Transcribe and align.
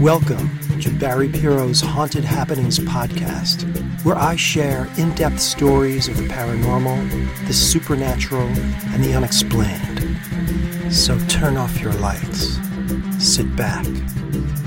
Welcome 0.00 0.50
to 0.80 0.90
Barry 0.98 1.28
Piro's 1.28 1.80
Haunted 1.80 2.24
Happenings 2.24 2.80
podcast, 2.80 3.62
where 4.04 4.16
I 4.16 4.34
share 4.34 4.88
in 4.98 5.14
depth 5.14 5.38
stories 5.38 6.08
of 6.08 6.16
the 6.16 6.24
paranormal, 6.24 7.46
the 7.46 7.52
supernatural, 7.52 8.48
and 8.48 9.04
the 9.04 9.14
unexplained. 9.14 10.18
So 10.92 11.16
turn 11.28 11.56
off 11.56 11.80
your 11.80 11.92
lights, 11.92 12.58
sit 13.20 13.54
back, 13.54 13.86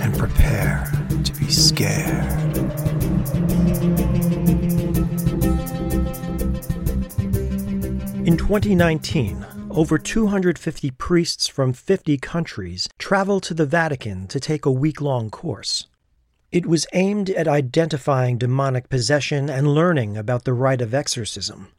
and 0.04 0.18
prepare 0.18 0.86
to 1.24 1.34
be 1.36 1.50
scared. 1.50 2.26
In 8.28 8.38
2019, 8.38 9.46
over 9.72 9.98
250 9.98 10.92
priests 10.92 11.48
from 11.48 11.72
50 11.72 12.18
countries 12.18 12.90
traveled 13.00 13.44
to 13.44 13.54
the 13.54 13.66
Vatican 13.66 14.28
to 14.28 14.42
take 14.42 14.66
a 14.66 14.72
week 14.72 15.00
long 15.00 15.30
course. 15.30 15.88
It 16.52 16.66
was 16.66 16.86
aimed 16.92 17.30
at 17.30 17.48
identifying 17.48 18.38
demonic 18.38 18.90
possession 18.90 19.50
and 19.50 19.74
learning 19.74 20.18
about 20.18 20.44
the 20.44 20.54
rite 20.54 20.82
of 20.82 20.94
exorcism. 20.94 21.70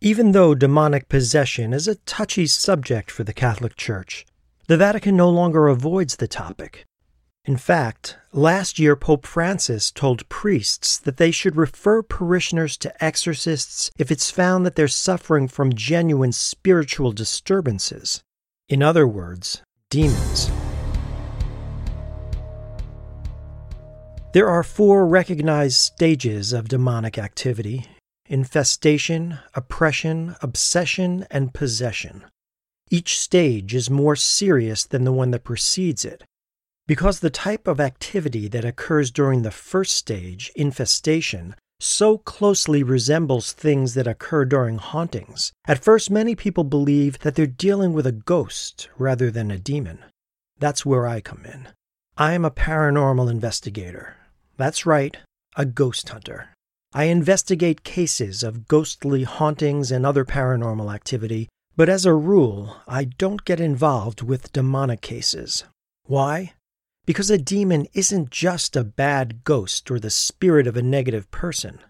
Even 0.00 0.32
though 0.32 0.54
demonic 0.54 1.10
possession 1.10 1.74
is 1.74 1.86
a 1.86 1.96
touchy 1.96 2.46
subject 2.46 3.10
for 3.10 3.24
the 3.24 3.34
Catholic 3.34 3.76
Church, 3.76 4.24
the 4.68 4.78
Vatican 4.78 5.16
no 5.16 5.28
longer 5.28 5.68
avoids 5.68 6.16
the 6.16 6.26
topic. 6.26 6.86
In 7.44 7.56
fact, 7.56 8.18
last 8.32 8.78
year 8.78 8.94
Pope 8.94 9.26
Francis 9.26 9.90
told 9.90 10.28
priests 10.28 10.96
that 10.96 11.16
they 11.16 11.32
should 11.32 11.56
refer 11.56 12.00
parishioners 12.00 12.76
to 12.76 13.04
exorcists 13.04 13.90
if 13.98 14.12
it's 14.12 14.30
found 14.30 14.64
that 14.64 14.76
they're 14.76 14.86
suffering 14.86 15.48
from 15.48 15.72
genuine 15.72 16.30
spiritual 16.30 17.10
disturbances. 17.10 18.22
In 18.68 18.80
other 18.80 19.08
words, 19.08 19.60
demons. 19.90 20.52
There 24.32 24.48
are 24.48 24.62
four 24.62 25.04
recognized 25.04 25.76
stages 25.76 26.52
of 26.52 26.68
demonic 26.68 27.18
activity 27.18 27.88
infestation, 28.26 29.40
oppression, 29.54 30.36
obsession, 30.40 31.26
and 31.28 31.52
possession. 31.52 32.24
Each 32.88 33.18
stage 33.18 33.74
is 33.74 33.90
more 33.90 34.14
serious 34.14 34.84
than 34.84 35.02
the 35.02 35.12
one 35.12 35.32
that 35.32 35.42
precedes 35.44 36.04
it. 36.04 36.22
Because 36.86 37.20
the 37.20 37.30
type 37.30 37.68
of 37.68 37.80
activity 37.80 38.48
that 38.48 38.64
occurs 38.64 39.10
during 39.10 39.42
the 39.42 39.50
first 39.50 39.92
stage, 39.92 40.50
infestation, 40.56 41.54
so 41.78 42.18
closely 42.18 42.82
resembles 42.82 43.52
things 43.52 43.94
that 43.94 44.06
occur 44.06 44.44
during 44.44 44.78
hauntings, 44.78 45.52
at 45.66 45.82
first 45.82 46.10
many 46.10 46.34
people 46.34 46.64
believe 46.64 47.18
that 47.20 47.34
they're 47.34 47.46
dealing 47.46 47.92
with 47.92 48.06
a 48.06 48.12
ghost 48.12 48.88
rather 48.98 49.30
than 49.30 49.50
a 49.50 49.58
demon. 49.58 50.04
That's 50.58 50.86
where 50.86 51.06
I 51.06 51.20
come 51.20 51.44
in. 51.44 51.68
I 52.16 52.34
am 52.34 52.44
a 52.44 52.50
paranormal 52.50 53.30
investigator. 53.30 54.16
That's 54.56 54.86
right, 54.86 55.16
a 55.56 55.64
ghost 55.64 56.08
hunter. 56.08 56.50
I 56.94 57.04
investigate 57.04 57.84
cases 57.84 58.42
of 58.42 58.68
ghostly 58.68 59.24
hauntings 59.24 59.90
and 59.90 60.04
other 60.04 60.24
paranormal 60.24 60.94
activity, 60.94 61.48
but 61.74 61.88
as 61.88 62.04
a 62.04 62.14
rule, 62.14 62.76
I 62.86 63.04
don't 63.04 63.44
get 63.44 63.60
involved 63.60 64.22
with 64.22 64.52
demonic 64.52 65.00
cases. 65.00 65.64
Why? 66.04 66.52
Because 67.04 67.30
a 67.30 67.38
demon 67.38 67.86
isn't 67.94 68.30
just 68.30 68.76
a 68.76 68.84
bad 68.84 69.42
ghost 69.42 69.90
or 69.90 69.98
the 69.98 70.10
spirit 70.10 70.68
of 70.68 70.76
a 70.76 70.82
negative 70.82 71.30
person. 71.32 71.80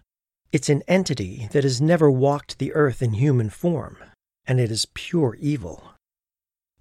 It's 0.51 0.69
an 0.69 0.81
entity 0.87 1.47
that 1.51 1.63
has 1.63 1.79
never 1.79 2.09
walked 2.09 2.57
the 2.57 2.73
earth 2.73 3.01
in 3.01 3.13
human 3.13 3.49
form, 3.49 3.97
and 4.45 4.59
it 4.59 4.71
is 4.71 4.87
pure 4.93 5.37
evil. 5.39 5.91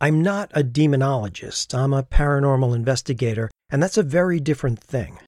I'm 0.00 0.22
not 0.22 0.50
a 0.54 0.64
demonologist, 0.64 1.74
I'm 1.74 1.92
a 1.92 2.02
paranormal 2.02 2.74
investigator, 2.74 3.50
and 3.70 3.82
that's 3.82 3.98
a 3.98 4.02
very 4.02 4.40
different 4.40 4.80
thing. 4.80 5.18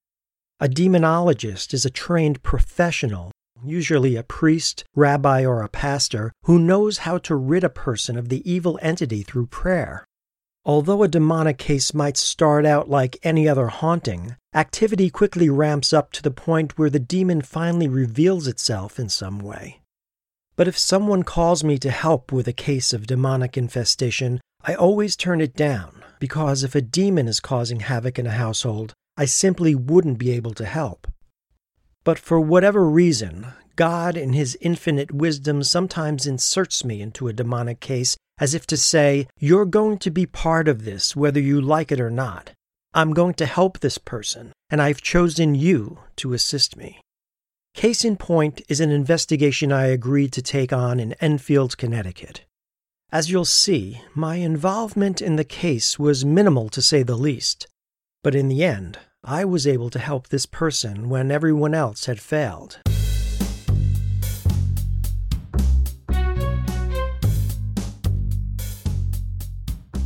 A 0.59 0.69
demonologist 0.69 1.75
is 1.75 1.84
a 1.84 1.91
trained 1.91 2.43
professional, 2.43 3.31
usually 3.62 4.16
a 4.16 4.22
priest, 4.22 4.84
rabbi, 4.94 5.44
or 5.44 5.62
a 5.62 5.69
pastor, 5.69 6.32
who 6.44 6.59
knows 6.59 6.98
how 6.98 7.19
to 7.19 7.37
rid 7.37 7.64
a 7.64 7.69
person 7.69 8.16
of 8.16 8.31
the 8.31 8.50
evil 8.50 8.78
entity 8.82 9.22
through 9.22 9.47
prayer. 9.47 10.04
Although 10.66 11.02
a 11.02 11.08
demonic 11.08 11.58
case 11.58 11.92
might 11.92 12.16
start 12.16 12.64
out 12.64 12.88
like 12.88 13.19
any 13.22 13.47
other 13.47 13.69
haunting, 13.69 14.36
activity 14.54 15.10
quickly 15.10 15.50
ramps 15.50 15.92
up 15.92 16.10
to 16.12 16.22
the 16.22 16.30
point 16.30 16.78
where 16.78 16.88
the 16.88 16.98
demon 16.98 17.42
finally 17.42 17.86
reveals 17.86 18.48
itself 18.48 18.98
in 18.98 19.10
some 19.10 19.38
way. 19.38 19.82
But 20.56 20.66
if 20.66 20.78
someone 20.78 21.22
calls 21.22 21.62
me 21.62 21.76
to 21.78 21.91
help 21.91 22.32
with 22.32 22.48
a 22.48 22.52
case 22.52 22.94
of 22.94 23.06
demonic 23.06 23.58
infestation, 23.58 24.41
I 24.62 24.75
always 24.75 25.16
turn 25.16 25.42
it 25.42 25.54
down, 25.54 26.02
because 26.19 26.64
if 26.64 26.75
a 26.75 26.81
demon 26.81 27.28
is 27.28 27.41
causing 27.41 27.81
havoc 27.81 28.19
in 28.19 28.26
a 28.26 28.31
household, 28.31 28.94
I 29.19 29.26
simply 29.26 29.75
wouldn't 29.75 30.19
be 30.19 30.31
able 30.31 30.54
to 30.54 30.64
help. 30.64 31.06
But 32.04 32.19
for 32.19 32.41
whatever 32.41 32.88
reason, 32.88 33.48
God, 33.76 34.16
in 34.16 34.32
His 34.32 34.56
infinite 34.60 35.12
wisdom, 35.12 35.62
sometimes 35.62 36.26
inserts 36.26 36.84
me 36.84 37.00
into 37.00 37.28
a 37.28 37.32
demonic 37.32 37.80
case 37.80 38.16
as 38.38 38.54
if 38.54 38.66
to 38.66 38.76
say, 38.76 39.26
You're 39.38 39.64
going 39.64 39.98
to 39.98 40.10
be 40.10 40.26
part 40.26 40.68
of 40.68 40.84
this, 40.84 41.14
whether 41.14 41.40
you 41.40 41.60
like 41.60 41.92
it 41.92 42.00
or 42.00 42.10
not. 42.10 42.52
I'm 42.92 43.12
going 43.12 43.34
to 43.34 43.46
help 43.46 43.80
this 43.80 43.98
person, 43.98 44.52
and 44.70 44.80
I've 44.80 45.02
chosen 45.02 45.54
you 45.54 45.98
to 46.16 46.32
assist 46.32 46.76
me. 46.76 47.00
Case 47.74 48.04
in 48.04 48.16
point 48.16 48.62
is 48.68 48.80
an 48.80 48.90
investigation 48.90 49.72
I 49.72 49.86
agreed 49.86 50.32
to 50.34 50.42
take 50.42 50.72
on 50.72 51.00
in 51.00 51.14
Enfield, 51.14 51.76
Connecticut. 51.76 52.44
As 53.10 53.30
you'll 53.30 53.44
see, 53.44 54.00
my 54.14 54.36
involvement 54.36 55.20
in 55.20 55.36
the 55.36 55.44
case 55.44 55.98
was 55.98 56.24
minimal 56.24 56.68
to 56.68 56.82
say 56.82 57.02
the 57.02 57.16
least, 57.16 57.66
but 58.22 58.34
in 58.34 58.48
the 58.48 58.62
end, 58.62 58.98
I 59.24 59.44
was 59.44 59.66
able 59.66 59.90
to 59.90 59.98
help 59.98 60.28
this 60.28 60.46
person 60.46 61.08
when 61.08 61.30
everyone 61.30 61.74
else 61.74 62.06
had 62.06 62.20
failed. 62.20 62.78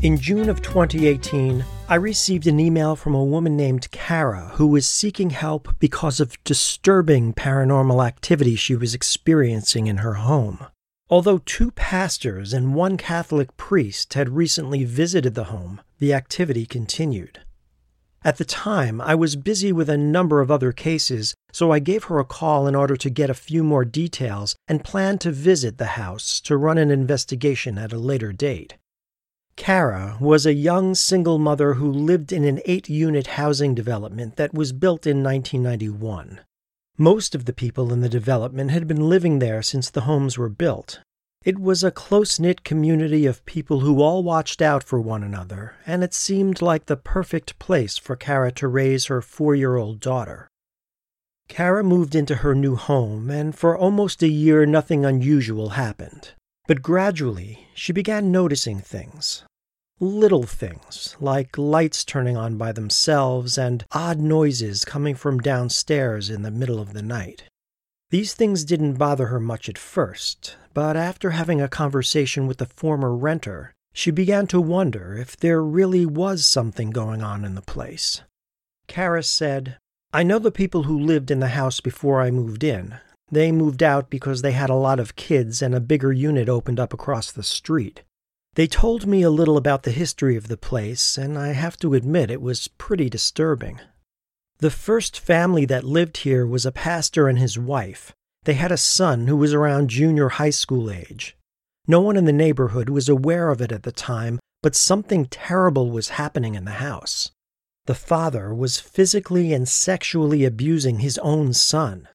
In 0.00 0.16
June 0.16 0.48
of 0.48 0.62
2018, 0.62 1.64
I 1.88 1.96
received 1.96 2.46
an 2.46 2.60
email 2.60 2.94
from 2.94 3.16
a 3.16 3.24
woman 3.24 3.56
named 3.56 3.90
Kara 3.90 4.52
who 4.54 4.68
was 4.68 4.86
seeking 4.86 5.30
help 5.30 5.74
because 5.80 6.20
of 6.20 6.36
disturbing 6.44 7.34
paranormal 7.34 8.06
activity 8.06 8.54
she 8.54 8.76
was 8.76 8.94
experiencing 8.94 9.88
in 9.88 9.96
her 9.96 10.14
home. 10.14 10.64
Although 11.10 11.38
two 11.38 11.72
pastors 11.72 12.52
and 12.52 12.76
one 12.76 12.96
Catholic 12.96 13.56
priest 13.56 14.14
had 14.14 14.36
recently 14.36 14.84
visited 14.84 15.34
the 15.34 15.50
home, 15.50 15.80
the 15.98 16.14
activity 16.14 16.64
continued. 16.64 17.40
At 18.22 18.36
the 18.36 18.44
time, 18.44 19.00
I 19.00 19.16
was 19.16 19.34
busy 19.34 19.72
with 19.72 19.90
a 19.90 19.96
number 19.96 20.40
of 20.40 20.48
other 20.48 20.70
cases, 20.70 21.34
so 21.50 21.72
I 21.72 21.80
gave 21.80 22.04
her 22.04 22.20
a 22.20 22.24
call 22.24 22.68
in 22.68 22.76
order 22.76 22.96
to 22.96 23.10
get 23.10 23.30
a 23.30 23.34
few 23.34 23.64
more 23.64 23.84
details 23.84 24.54
and 24.68 24.84
planned 24.84 25.20
to 25.22 25.32
visit 25.32 25.76
the 25.76 25.98
house 25.98 26.40
to 26.42 26.56
run 26.56 26.78
an 26.78 26.92
investigation 26.92 27.78
at 27.78 27.92
a 27.92 27.98
later 27.98 28.32
date. 28.32 28.76
Kara 29.58 30.16
was 30.20 30.46
a 30.46 30.54
young 30.54 30.94
single 30.94 31.38
mother 31.38 31.74
who 31.74 31.90
lived 31.90 32.32
in 32.32 32.44
an 32.44 32.60
eight 32.64 32.88
unit 32.88 33.26
housing 33.26 33.74
development 33.74 34.36
that 34.36 34.54
was 34.54 34.72
built 34.72 35.04
in 35.04 35.22
1991. 35.22 36.40
Most 36.96 37.34
of 37.34 37.44
the 37.44 37.52
people 37.52 37.92
in 37.92 38.00
the 38.00 38.08
development 38.08 38.70
had 38.70 38.86
been 38.86 39.08
living 39.08 39.40
there 39.40 39.60
since 39.60 39.90
the 39.90 40.02
homes 40.02 40.38
were 40.38 40.48
built. 40.48 41.00
It 41.44 41.58
was 41.58 41.82
a 41.82 41.90
close 41.90 42.38
knit 42.38 42.62
community 42.62 43.26
of 43.26 43.44
people 43.46 43.80
who 43.80 44.00
all 44.00 44.22
watched 44.22 44.62
out 44.62 44.84
for 44.84 45.00
one 45.00 45.24
another, 45.24 45.74
and 45.84 46.04
it 46.04 46.14
seemed 46.14 46.62
like 46.62 46.86
the 46.86 46.96
perfect 46.96 47.58
place 47.58 47.98
for 47.98 48.14
Kara 48.16 48.52
to 48.52 48.68
raise 48.68 49.06
her 49.06 49.20
four 49.20 49.56
year 49.56 49.76
old 49.76 49.98
daughter. 49.98 50.48
Kara 51.48 51.82
moved 51.82 52.14
into 52.14 52.36
her 52.36 52.54
new 52.54 52.76
home, 52.76 53.28
and 53.28 53.54
for 53.54 53.76
almost 53.76 54.22
a 54.22 54.28
year 54.28 54.64
nothing 54.64 55.04
unusual 55.04 55.70
happened. 55.70 56.30
But 56.68 56.80
gradually, 56.80 57.66
she 57.74 57.92
began 57.92 58.30
noticing 58.30 58.78
things. 58.78 59.44
Little 60.00 60.44
things, 60.44 61.16
like 61.18 61.58
lights 61.58 62.04
turning 62.04 62.36
on 62.36 62.56
by 62.56 62.70
themselves 62.70 63.58
and 63.58 63.84
odd 63.90 64.20
noises 64.20 64.84
coming 64.84 65.16
from 65.16 65.40
downstairs 65.40 66.30
in 66.30 66.42
the 66.42 66.52
middle 66.52 66.78
of 66.78 66.92
the 66.92 67.02
night. 67.02 67.44
These 68.10 68.34
things 68.34 68.64
didn't 68.64 68.94
bother 68.94 69.26
her 69.26 69.40
much 69.40 69.68
at 69.68 69.76
first, 69.76 70.56
but 70.72 70.96
after 70.96 71.30
having 71.30 71.60
a 71.60 71.68
conversation 71.68 72.46
with 72.46 72.58
the 72.58 72.66
former 72.66 73.12
renter, 73.12 73.72
she 73.92 74.12
began 74.12 74.46
to 74.46 74.60
wonder 74.60 75.16
if 75.16 75.36
there 75.36 75.62
really 75.62 76.06
was 76.06 76.46
something 76.46 76.90
going 76.90 77.22
on 77.22 77.44
in 77.44 77.56
the 77.56 77.60
place. 77.60 78.22
Kara 78.86 79.24
said, 79.24 79.78
I 80.12 80.22
know 80.22 80.38
the 80.38 80.52
people 80.52 80.84
who 80.84 80.96
lived 80.96 81.30
in 81.30 81.40
the 81.40 81.48
house 81.48 81.80
before 81.80 82.22
I 82.22 82.30
moved 82.30 82.62
in, 82.62 82.98
they 83.32 83.50
moved 83.50 83.82
out 83.82 84.10
because 84.10 84.42
they 84.42 84.52
had 84.52 84.70
a 84.70 84.74
lot 84.74 85.00
of 85.00 85.16
kids 85.16 85.60
and 85.60 85.74
a 85.74 85.80
bigger 85.80 86.12
unit 86.12 86.48
opened 86.48 86.78
up 86.78 86.92
across 86.92 87.32
the 87.32 87.42
street. 87.42 88.04
They 88.58 88.66
told 88.66 89.06
me 89.06 89.22
a 89.22 89.30
little 89.30 89.56
about 89.56 89.84
the 89.84 89.92
history 89.92 90.34
of 90.34 90.48
the 90.48 90.56
place, 90.56 91.16
and 91.16 91.38
I 91.38 91.52
have 91.52 91.76
to 91.76 91.94
admit 91.94 92.28
it 92.28 92.42
was 92.42 92.66
pretty 92.66 93.08
disturbing. 93.08 93.78
The 94.58 94.68
first 94.68 95.20
family 95.20 95.64
that 95.66 95.84
lived 95.84 96.16
here 96.16 96.44
was 96.44 96.66
a 96.66 96.72
pastor 96.72 97.28
and 97.28 97.38
his 97.38 97.56
wife. 97.56 98.16
They 98.42 98.54
had 98.54 98.72
a 98.72 98.76
son 98.76 99.28
who 99.28 99.36
was 99.36 99.54
around 99.54 99.90
junior 99.90 100.30
high 100.30 100.50
school 100.50 100.90
age. 100.90 101.36
No 101.86 102.00
one 102.00 102.16
in 102.16 102.24
the 102.24 102.32
neighborhood 102.32 102.88
was 102.88 103.08
aware 103.08 103.50
of 103.50 103.60
it 103.60 103.70
at 103.70 103.84
the 103.84 103.92
time, 103.92 104.40
but 104.60 104.74
something 104.74 105.26
terrible 105.26 105.92
was 105.92 106.08
happening 106.18 106.56
in 106.56 106.64
the 106.64 106.82
house. 106.82 107.30
The 107.86 107.94
father 107.94 108.52
was 108.52 108.80
physically 108.80 109.52
and 109.52 109.68
sexually 109.68 110.44
abusing 110.44 110.98
his 110.98 111.16
own 111.18 111.52
son. 111.52 112.08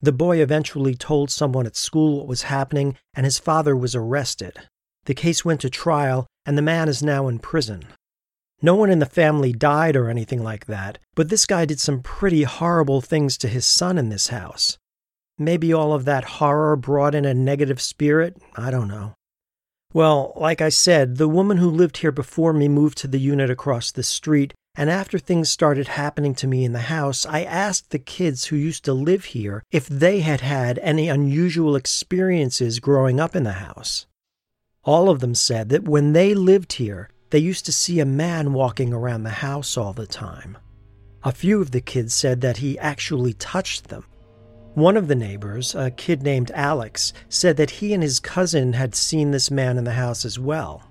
The 0.00 0.12
boy 0.12 0.40
eventually 0.40 0.94
told 0.94 1.32
someone 1.32 1.66
at 1.66 1.74
school 1.74 2.18
what 2.18 2.28
was 2.28 2.42
happening, 2.42 2.96
and 3.14 3.26
his 3.26 3.40
father 3.40 3.76
was 3.76 3.96
arrested. 3.96 4.60
The 5.06 5.14
case 5.14 5.44
went 5.44 5.60
to 5.62 5.70
trial, 5.70 6.26
and 6.44 6.58
the 6.58 6.62
man 6.62 6.88
is 6.88 7.02
now 7.02 7.28
in 7.28 7.38
prison. 7.38 7.86
No 8.60 8.74
one 8.74 8.90
in 8.90 8.98
the 8.98 9.06
family 9.06 9.52
died 9.52 9.96
or 9.96 10.10
anything 10.10 10.42
like 10.42 10.66
that, 10.66 10.98
but 11.14 11.28
this 11.28 11.46
guy 11.46 11.64
did 11.64 11.78
some 11.78 12.02
pretty 12.02 12.42
horrible 12.42 13.00
things 13.00 13.38
to 13.38 13.48
his 13.48 13.64
son 13.64 13.98
in 13.98 14.08
this 14.08 14.28
house. 14.28 14.78
Maybe 15.38 15.72
all 15.72 15.92
of 15.92 16.06
that 16.06 16.24
horror 16.24 16.74
brought 16.74 17.14
in 17.14 17.24
a 17.24 17.34
negative 17.34 17.80
spirit? 17.80 18.36
I 18.56 18.70
don't 18.70 18.88
know. 18.88 19.14
Well, 19.92 20.32
like 20.34 20.60
I 20.60 20.70
said, 20.70 21.16
the 21.16 21.28
woman 21.28 21.58
who 21.58 21.70
lived 21.70 21.98
here 21.98 22.12
before 22.12 22.52
me 22.52 22.68
moved 22.68 22.98
to 22.98 23.08
the 23.08 23.20
unit 23.20 23.48
across 23.48 23.92
the 23.92 24.02
street, 24.02 24.54
and 24.74 24.90
after 24.90 25.18
things 25.18 25.48
started 25.48 25.88
happening 25.88 26.34
to 26.36 26.48
me 26.48 26.64
in 26.64 26.72
the 26.72 26.90
house, 26.90 27.24
I 27.24 27.44
asked 27.44 27.90
the 27.90 27.98
kids 27.98 28.46
who 28.46 28.56
used 28.56 28.84
to 28.86 28.92
live 28.92 29.26
here 29.26 29.62
if 29.70 29.86
they 29.86 30.20
had 30.20 30.40
had 30.40 30.78
any 30.80 31.08
unusual 31.08 31.76
experiences 31.76 32.80
growing 32.80 33.20
up 33.20 33.36
in 33.36 33.44
the 33.44 33.52
house. 33.52 34.06
All 34.86 35.10
of 35.10 35.18
them 35.18 35.34
said 35.34 35.68
that 35.70 35.88
when 35.88 36.12
they 36.12 36.32
lived 36.32 36.74
here, 36.74 37.10
they 37.30 37.40
used 37.40 37.66
to 37.66 37.72
see 37.72 37.98
a 37.98 38.06
man 38.06 38.52
walking 38.52 38.92
around 38.92 39.24
the 39.24 39.30
house 39.30 39.76
all 39.76 39.92
the 39.92 40.06
time. 40.06 40.56
A 41.24 41.32
few 41.32 41.60
of 41.60 41.72
the 41.72 41.80
kids 41.80 42.14
said 42.14 42.40
that 42.42 42.58
he 42.58 42.78
actually 42.78 43.32
touched 43.32 43.88
them. 43.88 44.04
One 44.74 44.96
of 44.96 45.08
the 45.08 45.16
neighbors, 45.16 45.74
a 45.74 45.90
kid 45.90 46.22
named 46.22 46.52
Alex, 46.54 47.12
said 47.28 47.56
that 47.56 47.70
he 47.70 47.94
and 47.94 48.02
his 48.02 48.20
cousin 48.20 48.74
had 48.74 48.94
seen 48.94 49.32
this 49.32 49.50
man 49.50 49.76
in 49.76 49.82
the 49.82 49.94
house 49.94 50.24
as 50.24 50.38
well. 50.38 50.84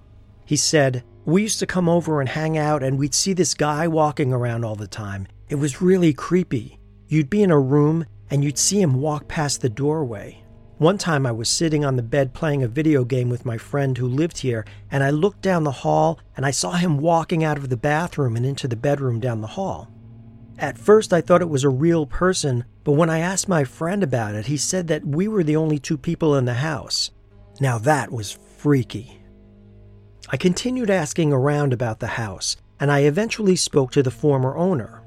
He 0.44 0.58
said, 0.58 1.04
We 1.24 1.44
used 1.44 1.60
to 1.60 1.66
come 1.66 1.88
over 1.88 2.20
and 2.20 2.28
hang 2.28 2.58
out, 2.58 2.84
and 2.84 3.00
we'd 3.00 3.14
see 3.14 3.32
this 3.32 3.54
guy 3.54 3.88
walking 3.88 4.34
around 4.34 4.66
all 4.66 4.76
the 4.76 4.88
time. 4.88 5.28
It 5.48 5.56
was 5.56 5.82
really 5.82 6.14
creepy. 6.14 6.80
You'd 7.08 7.30
be 7.30 7.44
in 7.44 7.52
a 7.52 7.60
room, 7.60 8.06
and 8.30 8.44
you'd 8.44 8.58
see 8.58 8.82
him 8.82 9.00
walk 9.00 9.30
past 9.30 9.62
the 9.62 9.70
doorway. 9.70 10.44
One 10.78 10.98
time 10.98 11.26
I 11.26 11.32
was 11.32 11.48
sitting 11.48 11.86
on 11.86 11.96
the 11.96 12.04
bed 12.04 12.34
playing 12.34 12.62
a 12.62 12.68
video 12.68 13.06
game 13.06 13.30
with 13.30 13.46
my 13.46 13.58
friend 13.58 13.98
who 13.98 14.08
lived 14.08 14.40
here, 14.40 14.66
and 14.92 15.06
I 15.06 15.10
looked 15.10 15.42
down 15.42 15.64
the 15.64 15.72
hall 15.72 16.20
and 16.36 16.46
I 16.46 16.52
saw 16.52 16.74
him 16.74 16.98
walking 16.98 17.46
out 17.46 17.58
of 17.58 17.70
the 17.70 17.78
bathroom 17.78 18.36
and 18.36 18.46
into 18.46 18.68
the 18.68 18.76
bedroom 18.76 19.22
down 19.22 19.40
the 19.40 19.48
hall. 19.48 19.90
At 20.58 20.78
first, 20.78 21.14
I 21.14 21.22
thought 21.22 21.42
it 21.42 21.50
was 21.50 21.64
a 21.64 21.70
real 21.70 22.06
person, 22.06 22.66
but 22.84 22.92
when 22.92 23.10
I 23.10 23.20
asked 23.20 23.48
my 23.48 23.64
friend 23.64 24.04
about 24.04 24.36
it, 24.36 24.48
he 24.48 24.58
said 24.58 24.88
that 24.88 25.06
we 25.06 25.30
were 25.30 25.46
the 25.46 25.56
only 25.56 25.80
two 25.80 25.98
people 25.98 26.36
in 26.36 26.44
the 26.44 26.56
house. 26.56 27.12
Now 27.62 27.78
that 27.78 28.12
was 28.12 28.38
freaky. 28.58 29.22
I 30.30 30.36
continued 30.36 30.90
asking 30.90 31.32
around 31.32 31.72
about 31.72 32.02
the 32.02 32.08
house, 32.08 32.58
and 32.82 32.92
I 32.92 33.02
eventually 33.02 33.56
spoke 33.56 33.92
to 33.92 34.04
the 34.04 34.12
former 34.12 34.58
owner. 34.58 35.04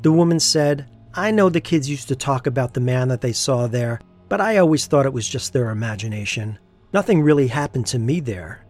The 0.00 0.12
woman 0.12 0.40
said, 0.40 0.88
I 1.12 1.30
know 1.30 1.50
the 1.50 1.60
kids 1.60 1.90
used 1.90 2.08
to 2.08 2.16
talk 2.16 2.46
about 2.46 2.72
the 2.72 2.80
man 2.80 3.08
that 3.08 3.20
they 3.20 3.32
saw 3.32 3.66
there, 3.66 4.00
but 4.30 4.40
I 4.40 4.58
always 4.58 4.86
thought 4.86 5.06
it 5.06 5.12
was 5.12 5.28
just 5.28 5.52
their 5.52 5.70
imagination. 5.70 6.58
Nothing 6.92 7.20
really 7.20 7.48
happened 7.48 7.86
to 7.88 7.98
me 7.98 8.20
there. 8.20 8.64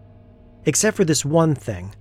Except 0.64 0.96
for 0.96 1.04
this 1.04 1.22
one 1.24 1.54
thing. 1.54 1.94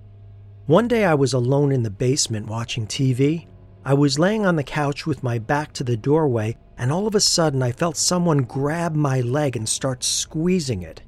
One 0.66 0.88
day 0.88 1.04
I 1.04 1.14
was 1.14 1.34
alone 1.34 1.74
in 1.74 1.84
the 1.84 1.90
basement 1.90 2.48
watching 2.48 2.88
TV. 2.88 3.48
I 3.84 3.94
was 3.94 4.18
laying 4.18 4.46
on 4.46 4.56
the 4.56 4.64
couch 4.64 5.06
with 5.06 5.24
my 5.24 5.40
back 5.40 5.74
to 5.74 5.84
the 5.84 5.98
doorway, 5.98 6.56
and 6.78 6.90
all 6.90 7.06
of 7.06 7.16
a 7.16 7.20
sudden 7.20 7.62
I 7.62 7.74
felt 7.74 7.98
someone 7.98 8.44
grab 8.44 8.96
my 8.96 9.20
leg 9.20 9.58
and 9.58 9.68
start 9.68 10.06
squeezing 10.06 10.82
it. 10.82 11.02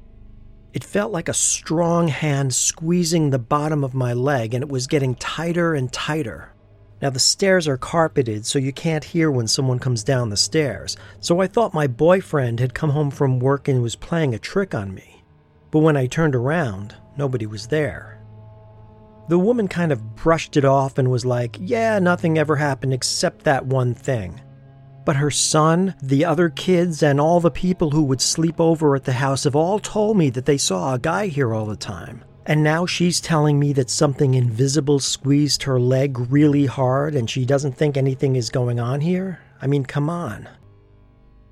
It 0.74 0.84
felt 0.84 1.10
like 1.10 1.30
a 1.30 1.34
strong 1.34 2.08
hand 2.08 2.54
squeezing 2.54 3.30
the 3.30 3.38
bottom 3.38 3.82
of 3.82 3.94
my 3.94 4.12
leg, 4.12 4.52
and 4.52 4.62
it 4.62 4.68
was 4.70 4.86
getting 4.86 5.14
tighter 5.14 5.74
and 5.74 5.90
tighter. 5.90 6.51
Now, 7.02 7.10
the 7.10 7.18
stairs 7.18 7.66
are 7.66 7.76
carpeted, 7.76 8.46
so 8.46 8.60
you 8.60 8.72
can't 8.72 9.02
hear 9.02 9.28
when 9.28 9.48
someone 9.48 9.80
comes 9.80 10.04
down 10.04 10.30
the 10.30 10.36
stairs, 10.36 10.96
so 11.18 11.40
I 11.40 11.48
thought 11.48 11.74
my 11.74 11.88
boyfriend 11.88 12.60
had 12.60 12.74
come 12.74 12.90
home 12.90 13.10
from 13.10 13.40
work 13.40 13.66
and 13.66 13.82
was 13.82 13.96
playing 13.96 14.34
a 14.34 14.38
trick 14.38 14.72
on 14.72 14.94
me. 14.94 15.24
But 15.72 15.80
when 15.80 15.96
I 15.96 16.06
turned 16.06 16.36
around, 16.36 16.94
nobody 17.16 17.44
was 17.44 17.66
there. 17.66 18.22
The 19.28 19.38
woman 19.38 19.66
kind 19.66 19.90
of 19.90 20.14
brushed 20.14 20.56
it 20.56 20.64
off 20.64 20.96
and 20.96 21.10
was 21.10 21.24
like, 21.24 21.56
Yeah, 21.58 21.98
nothing 21.98 22.38
ever 22.38 22.54
happened 22.54 22.92
except 22.92 23.42
that 23.44 23.66
one 23.66 23.94
thing. 23.94 24.40
But 25.04 25.16
her 25.16 25.30
son, 25.30 25.96
the 26.00 26.24
other 26.24 26.50
kids, 26.50 27.02
and 27.02 27.20
all 27.20 27.40
the 27.40 27.50
people 27.50 27.90
who 27.90 28.02
would 28.04 28.20
sleep 28.20 28.60
over 28.60 28.94
at 28.94 29.02
the 29.04 29.14
house 29.14 29.42
have 29.42 29.56
all 29.56 29.80
told 29.80 30.16
me 30.16 30.30
that 30.30 30.46
they 30.46 30.58
saw 30.58 30.94
a 30.94 31.00
guy 31.00 31.26
here 31.26 31.52
all 31.52 31.66
the 31.66 31.74
time. 31.74 32.22
And 32.46 32.64
now 32.64 32.86
she's 32.86 33.20
telling 33.20 33.58
me 33.58 33.72
that 33.74 33.90
something 33.90 34.34
invisible 34.34 34.98
squeezed 34.98 35.62
her 35.62 35.78
leg 35.78 36.18
really 36.30 36.66
hard 36.66 37.14
and 37.14 37.30
she 37.30 37.44
doesn't 37.44 37.76
think 37.76 37.96
anything 37.96 38.34
is 38.34 38.50
going 38.50 38.80
on 38.80 39.00
here? 39.00 39.40
I 39.60 39.66
mean, 39.68 39.84
come 39.84 40.10
on. 40.10 40.48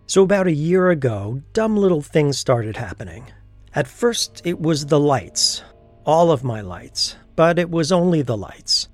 So, 0.07 0.23
about 0.23 0.49
a 0.49 0.53
year 0.53 0.91
ago, 0.91 1.41
dumb 1.53 1.77
little 1.77 2.03
things 2.03 2.37
started 2.37 2.77
happening. 2.77 3.31
At 3.73 3.87
first, 3.87 4.43
it 4.45 4.61
was 4.61 4.87
the 4.87 4.99
lights. 4.99 5.63
All 6.05 6.33
of 6.33 6.43
my 6.43 6.61
lights. 6.61 7.15
But 7.37 7.61
it 7.61 7.71
was 7.71 7.93
only 7.93 8.23
the 8.23 8.37
lights. 8.37 8.89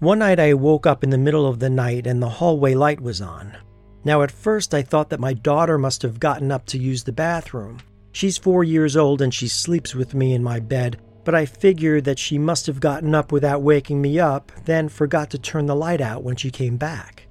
One 0.00 0.18
night 0.18 0.38
I 0.38 0.52
woke 0.52 0.86
up 0.86 1.02
in 1.02 1.08
the 1.08 1.16
middle 1.16 1.46
of 1.46 1.58
the 1.58 1.70
night 1.70 2.06
and 2.06 2.22
the 2.22 2.28
hallway 2.28 2.74
light 2.74 3.00
was 3.00 3.22
on. 3.22 3.56
Now, 4.04 4.22
at 4.22 4.30
first, 4.30 4.74
I 4.74 4.82
thought 4.82 5.08
that 5.10 5.20
my 5.20 5.32
daughter 5.32 5.78
must 5.78 6.02
have 6.02 6.20
gotten 6.20 6.52
up 6.52 6.66
to 6.66 6.78
use 6.78 7.02
the 7.02 7.12
bathroom. 7.12 7.78
She's 8.12 8.36
four 8.38 8.62
years 8.62 8.96
old 8.96 9.22
and 9.22 9.32
she 9.32 9.48
sleeps 9.48 9.94
with 9.94 10.14
me 10.14 10.34
in 10.34 10.42
my 10.42 10.60
bed, 10.60 11.00
but 11.28 11.34
I 11.34 11.44
figured 11.44 12.04
that 12.04 12.18
she 12.18 12.38
must 12.38 12.66
have 12.68 12.80
gotten 12.80 13.14
up 13.14 13.32
without 13.32 13.60
waking 13.60 14.00
me 14.00 14.18
up, 14.18 14.50
then 14.64 14.88
forgot 14.88 15.28
to 15.28 15.38
turn 15.38 15.66
the 15.66 15.76
light 15.76 16.00
out 16.00 16.24
when 16.24 16.36
she 16.36 16.50
came 16.50 16.78
back. 16.78 17.26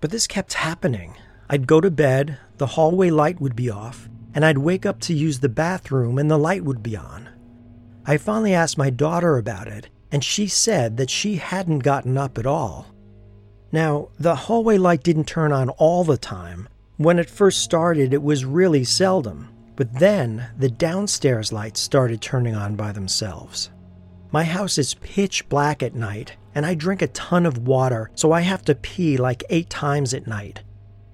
But 0.00 0.10
this 0.10 0.26
kept 0.26 0.54
happening. 0.54 1.14
I'd 1.50 1.66
go 1.66 1.78
to 1.82 1.90
bed, 1.90 2.38
the 2.56 2.68
hallway 2.68 3.10
light 3.10 3.38
would 3.38 3.54
be 3.54 3.68
off, 3.68 4.08
and 4.34 4.46
I'd 4.46 4.56
wake 4.56 4.86
up 4.86 4.98
to 5.00 5.12
use 5.12 5.40
the 5.40 5.50
bathroom 5.50 6.16
and 6.16 6.30
the 6.30 6.38
light 6.38 6.64
would 6.64 6.82
be 6.82 6.96
on. 6.96 7.28
I 8.06 8.16
finally 8.16 8.54
asked 8.54 8.78
my 8.78 8.88
daughter 8.88 9.36
about 9.36 9.68
it, 9.68 9.90
and 10.10 10.24
she 10.24 10.46
said 10.46 10.96
that 10.96 11.10
she 11.10 11.36
hadn't 11.36 11.80
gotten 11.80 12.16
up 12.16 12.38
at 12.38 12.46
all. 12.46 12.86
Now, 13.70 14.08
the 14.18 14.36
hallway 14.36 14.78
light 14.78 15.02
didn't 15.02 15.26
turn 15.26 15.52
on 15.52 15.68
all 15.68 16.02
the 16.02 16.16
time. 16.16 16.66
When 16.96 17.18
it 17.18 17.28
first 17.28 17.60
started, 17.60 18.14
it 18.14 18.22
was 18.22 18.46
really 18.46 18.84
seldom. 18.84 19.50
But 19.78 19.94
then 19.94 20.48
the 20.58 20.68
downstairs 20.68 21.52
lights 21.52 21.78
started 21.78 22.20
turning 22.20 22.56
on 22.56 22.74
by 22.74 22.90
themselves. 22.90 23.70
My 24.32 24.42
house 24.42 24.76
is 24.76 24.94
pitch 24.94 25.48
black 25.48 25.84
at 25.84 25.94
night, 25.94 26.36
and 26.52 26.66
I 26.66 26.74
drink 26.74 27.00
a 27.00 27.06
ton 27.06 27.46
of 27.46 27.68
water, 27.68 28.10
so 28.16 28.32
I 28.32 28.40
have 28.40 28.64
to 28.64 28.74
pee 28.74 29.16
like 29.16 29.44
eight 29.50 29.70
times 29.70 30.14
at 30.14 30.26
night. 30.26 30.64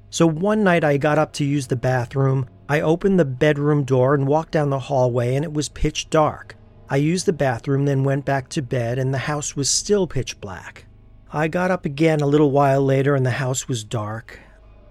So 0.09 0.27
one 0.27 0.65
night 0.65 0.83
I 0.83 0.97
got 0.97 1.19
up 1.19 1.35
to 1.35 1.45
use 1.45 1.67
the 1.67 1.77
bathroom. 1.77 2.49
I 2.67 2.81
opened 2.81 3.21
the 3.21 3.27
bedroom 3.27 3.85
door 3.85 4.15
and 4.15 4.27
walked 4.27 4.53
down 4.53 4.71
the 4.71 4.79
hallway, 4.79 5.35
and 5.37 5.45
it 5.45 5.53
was 5.53 5.69
pitch 5.69 6.09
dark. 6.09 6.57
I 6.89 6.97
used 6.97 7.27
the 7.27 7.35
bathroom, 7.35 7.85
then 7.85 8.03
went 8.03 8.25
back 8.25 8.49
to 8.49 8.63
bed, 8.63 8.99
and 8.99 9.13
the 9.13 9.19
house 9.19 9.55
was 9.55 9.69
still 9.69 10.07
pitch 10.07 10.41
black. 10.41 10.87
I 11.31 11.49
got 11.49 11.71
up 11.71 11.85
again 11.85 12.23
a 12.23 12.27
little 12.27 12.51
while 12.51 12.81
later, 12.81 13.15
and 13.15 13.27
the 13.27 13.33
house 13.33 13.69
was 13.69 13.85
dark. 13.85 14.41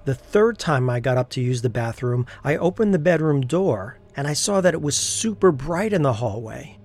The 0.05 0.15
third 0.15 0.59
time 0.59 0.89
I 0.89 0.99
got 0.99 1.17
up 1.17 1.29
to 1.31 1.41
use 1.41 1.61
the 1.61 1.69
bathroom, 1.69 2.25
I 2.43 2.57
opened 2.57 2.93
the 2.93 2.99
bedroom 2.99 3.41
door 3.41 3.99
and 4.17 4.27
I 4.27 4.33
saw 4.33 4.59
that 4.59 4.73
it 4.73 4.81
was 4.81 4.97
super 4.97 5.51
bright 5.51 5.93
in 5.93 6.01
the 6.01 6.13
hallway. 6.13 6.77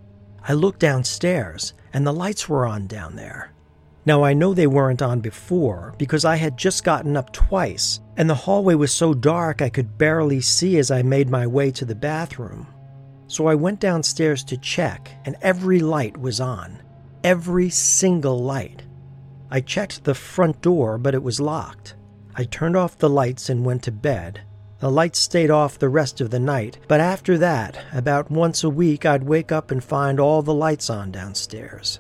I 0.47 0.53
looked 0.53 0.79
downstairs 0.79 1.75
and 1.93 2.07
the 2.07 2.13
lights 2.13 2.49
were 2.49 2.65
on 2.65 2.87
down 2.87 3.17
there. 3.17 3.53
Now 4.07 4.23
I 4.23 4.35
know 4.35 4.55
they 4.55 4.69
weren't 4.69 5.03
on 5.03 5.19
before 5.21 5.95
because 5.99 6.25
I 6.25 6.37
had 6.37 6.57
just 6.57 6.85
gotten 6.85 7.17
up 7.17 7.33
twice 7.33 8.01
and 8.17 8.31
the 8.31 8.35
hallway 8.35 8.75
was 8.75 8.93
so 8.93 9.15
dark 9.15 9.61
I 9.61 9.69
could 9.69 9.99
barely 9.99 10.41
see 10.41 10.79
as 10.79 10.93
I 10.93 11.03
made 11.03 11.29
my 11.29 11.47
way 11.47 11.73
to 11.73 11.85
the 11.85 11.97
bathroom. 11.97 12.69
So 13.27 13.49
I 13.49 13.57
went 13.57 13.81
downstairs 13.81 14.45
to 14.45 14.57
check 14.57 15.11
and 15.25 15.37
every 15.43 15.81
light 15.81 16.17
was 16.17 16.41
on. 16.41 16.81
Every 17.25 17.69
single 17.69 18.39
light. 18.39 18.85
I 19.51 19.61
checked 19.61 20.05
the 20.05 20.15
front 20.15 20.63
door, 20.63 20.99
but 20.99 21.15
it 21.15 21.23
was 21.23 21.41
locked. 21.41 21.97
I 22.39 22.45
turned 22.45 22.77
off 22.77 22.97
the 22.97 23.11
lights 23.11 23.51
and 23.51 23.65
went 23.65 23.83
to 23.83 23.91
bed. 23.91 24.43
The 24.79 24.93
lights 24.93 25.19
stayed 25.19 25.51
off 25.51 25.77
the 25.77 25.89
rest 25.89 26.21
of 26.21 26.31
the 26.31 26.39
night, 26.39 26.79
but 26.87 27.01
after 27.01 27.37
that, 27.39 27.77
about 27.93 28.31
once 28.31 28.63
a 28.63 28.71
week, 28.71 29.05
I'd 29.05 29.25
wake 29.25 29.51
up 29.51 29.73
and 29.73 29.83
find 29.83 30.21
all 30.21 30.41
the 30.41 30.55
lights 30.55 30.89
on 30.89 31.11
downstairs. 31.11 31.99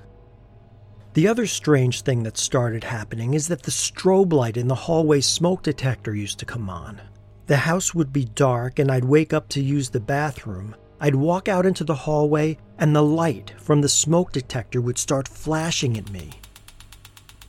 The 1.14 1.26
other 1.26 1.44
strange 1.44 2.02
thing 2.02 2.22
that 2.22 2.38
started 2.38 2.84
happening 2.84 3.34
is 3.34 3.48
that 3.48 3.64
the 3.64 3.72
strobe 3.72 4.32
light 4.32 4.56
in 4.56 4.68
the 4.68 4.76
hallway 4.76 5.22
smoke 5.22 5.64
detector 5.64 6.14
used 6.14 6.38
to 6.38 6.44
come 6.44 6.70
on. 6.70 7.00
The 7.48 7.56
house 7.56 7.92
would 7.92 8.12
be 8.12 8.26
dark, 8.26 8.78
and 8.78 8.92
I'd 8.92 9.06
wake 9.06 9.32
up 9.32 9.48
to 9.48 9.60
use 9.60 9.90
the 9.90 9.98
bathroom. 9.98 10.76
I'd 11.00 11.16
walk 11.16 11.48
out 11.48 11.66
into 11.66 11.82
the 11.82 11.96
hallway, 11.96 12.58
and 12.78 12.94
the 12.94 13.02
light 13.02 13.54
from 13.58 13.80
the 13.80 13.88
smoke 13.88 14.30
detector 14.30 14.80
would 14.80 14.98
start 14.98 15.26
flashing 15.26 15.98
at 15.98 16.12
me. 16.12 16.30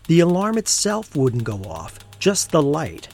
The 0.07 0.21
alarm 0.21 0.57
itself 0.57 1.15
wouldn't 1.15 1.43
go 1.43 1.61
off, 1.65 1.99
just 2.19 2.51
the 2.51 2.61
light. 2.61 3.07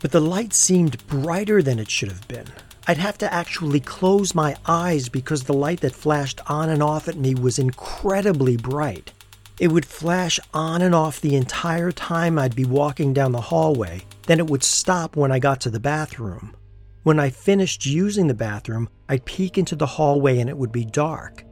But 0.00 0.12
the 0.12 0.20
light 0.20 0.52
seemed 0.52 1.04
brighter 1.06 1.62
than 1.62 1.78
it 1.78 1.90
should 1.90 2.10
have 2.10 2.28
been. 2.28 2.46
I'd 2.86 2.98
have 2.98 3.18
to 3.18 3.32
actually 3.32 3.80
close 3.80 4.34
my 4.34 4.56
eyes 4.66 5.08
because 5.08 5.44
the 5.44 5.52
light 5.52 5.80
that 5.80 5.94
flashed 5.94 6.40
on 6.46 6.68
and 6.68 6.82
off 6.82 7.08
at 7.08 7.16
me 7.16 7.34
was 7.34 7.58
incredibly 7.58 8.56
bright. 8.56 9.12
It 9.58 9.68
would 9.68 9.84
flash 9.84 10.40
on 10.54 10.80
and 10.80 10.94
off 10.94 11.20
the 11.20 11.36
entire 11.36 11.92
time 11.92 12.38
I'd 12.38 12.56
be 12.56 12.64
walking 12.64 13.12
down 13.12 13.32
the 13.32 13.40
hallway, 13.40 14.02
then 14.26 14.38
it 14.38 14.48
would 14.48 14.64
stop 14.64 15.16
when 15.16 15.30
I 15.30 15.38
got 15.38 15.60
to 15.62 15.70
the 15.70 15.78
bathroom. 15.78 16.56
When 17.02 17.20
I 17.20 17.30
finished 17.30 17.84
using 17.84 18.26
the 18.26 18.34
bathroom, 18.34 18.88
I'd 19.08 19.24
peek 19.24 19.58
into 19.58 19.76
the 19.76 19.86
hallway 19.86 20.38
and 20.38 20.48
it 20.48 20.56
would 20.56 20.72
be 20.72 20.84
dark. 20.84 21.44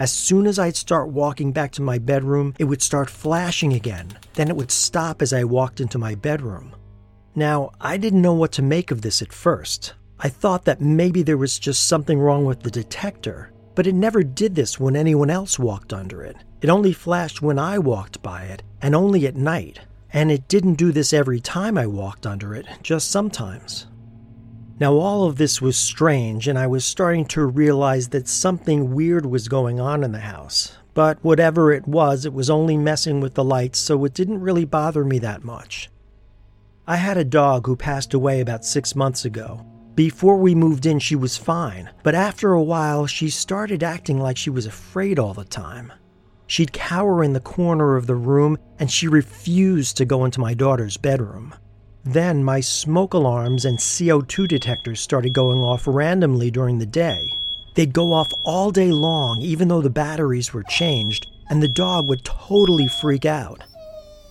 As 0.00 0.10
soon 0.10 0.46
as 0.46 0.58
I'd 0.58 0.76
start 0.76 1.10
walking 1.10 1.52
back 1.52 1.72
to 1.72 1.82
my 1.82 1.98
bedroom, 1.98 2.54
it 2.58 2.64
would 2.64 2.80
start 2.80 3.10
flashing 3.10 3.74
again. 3.74 4.08
Then 4.32 4.48
it 4.48 4.56
would 4.56 4.70
stop 4.70 5.20
as 5.20 5.34
I 5.34 5.44
walked 5.44 5.78
into 5.78 5.98
my 5.98 6.14
bedroom. 6.14 6.74
Now, 7.34 7.72
I 7.82 7.98
didn't 7.98 8.22
know 8.22 8.32
what 8.32 8.50
to 8.52 8.62
make 8.62 8.90
of 8.90 9.02
this 9.02 9.20
at 9.20 9.30
first. 9.30 9.92
I 10.18 10.30
thought 10.30 10.64
that 10.64 10.80
maybe 10.80 11.22
there 11.22 11.36
was 11.36 11.58
just 11.58 11.86
something 11.86 12.18
wrong 12.18 12.46
with 12.46 12.62
the 12.62 12.70
detector, 12.70 13.52
but 13.74 13.86
it 13.86 13.94
never 13.94 14.22
did 14.22 14.54
this 14.54 14.80
when 14.80 14.96
anyone 14.96 15.28
else 15.28 15.58
walked 15.58 15.92
under 15.92 16.22
it. 16.22 16.36
It 16.62 16.70
only 16.70 16.94
flashed 16.94 17.42
when 17.42 17.58
I 17.58 17.78
walked 17.78 18.22
by 18.22 18.44
it, 18.44 18.62
and 18.80 18.94
only 18.94 19.26
at 19.26 19.36
night. 19.36 19.80
And 20.14 20.32
it 20.32 20.48
didn't 20.48 20.74
do 20.74 20.92
this 20.92 21.12
every 21.12 21.40
time 21.40 21.76
I 21.76 21.86
walked 21.86 22.26
under 22.26 22.54
it, 22.54 22.66
just 22.82 23.10
sometimes. 23.10 23.86
Now, 24.80 24.94
all 24.94 25.24
of 25.24 25.36
this 25.36 25.60
was 25.60 25.76
strange, 25.76 26.48
and 26.48 26.58
I 26.58 26.66
was 26.66 26.86
starting 26.86 27.26
to 27.26 27.44
realize 27.44 28.08
that 28.08 28.26
something 28.26 28.94
weird 28.94 29.26
was 29.26 29.46
going 29.46 29.78
on 29.78 30.02
in 30.02 30.12
the 30.12 30.20
house. 30.20 30.74
But 30.94 31.22
whatever 31.22 31.70
it 31.70 31.86
was, 31.86 32.24
it 32.24 32.32
was 32.32 32.48
only 32.48 32.78
messing 32.78 33.20
with 33.20 33.34
the 33.34 33.44
lights, 33.44 33.78
so 33.78 34.02
it 34.06 34.14
didn't 34.14 34.40
really 34.40 34.64
bother 34.64 35.04
me 35.04 35.18
that 35.18 35.44
much. 35.44 35.90
I 36.86 36.96
had 36.96 37.18
a 37.18 37.24
dog 37.24 37.66
who 37.66 37.76
passed 37.76 38.14
away 38.14 38.40
about 38.40 38.64
six 38.64 38.96
months 38.96 39.26
ago. 39.26 39.66
Before 39.94 40.38
we 40.38 40.54
moved 40.54 40.86
in, 40.86 40.98
she 40.98 41.14
was 41.14 41.36
fine, 41.36 41.90
but 42.02 42.14
after 42.14 42.54
a 42.54 42.62
while, 42.62 43.06
she 43.06 43.28
started 43.28 43.82
acting 43.82 44.18
like 44.18 44.38
she 44.38 44.48
was 44.48 44.64
afraid 44.64 45.18
all 45.18 45.34
the 45.34 45.44
time. 45.44 45.92
She'd 46.46 46.72
cower 46.72 47.22
in 47.22 47.34
the 47.34 47.40
corner 47.40 47.96
of 47.96 48.06
the 48.06 48.14
room, 48.14 48.56
and 48.78 48.90
she 48.90 49.08
refused 49.08 49.98
to 49.98 50.06
go 50.06 50.24
into 50.24 50.40
my 50.40 50.54
daughter's 50.54 50.96
bedroom. 50.96 51.54
Then 52.04 52.42
my 52.42 52.60
smoke 52.60 53.12
alarms 53.12 53.64
and 53.64 53.78
CO2 53.78 54.48
detectors 54.48 55.00
started 55.00 55.32
going 55.34 55.60
off 55.60 55.86
randomly 55.86 56.50
during 56.50 56.78
the 56.78 56.86
day. 56.86 57.38
They'd 57.74 57.92
go 57.92 58.12
off 58.12 58.32
all 58.42 58.70
day 58.70 58.90
long, 58.90 59.42
even 59.42 59.68
though 59.68 59.82
the 59.82 59.90
batteries 59.90 60.52
were 60.54 60.62
changed, 60.62 61.26
and 61.50 61.62
the 61.62 61.68
dog 61.68 62.08
would 62.08 62.24
totally 62.24 62.88
freak 62.88 63.26
out. 63.26 63.62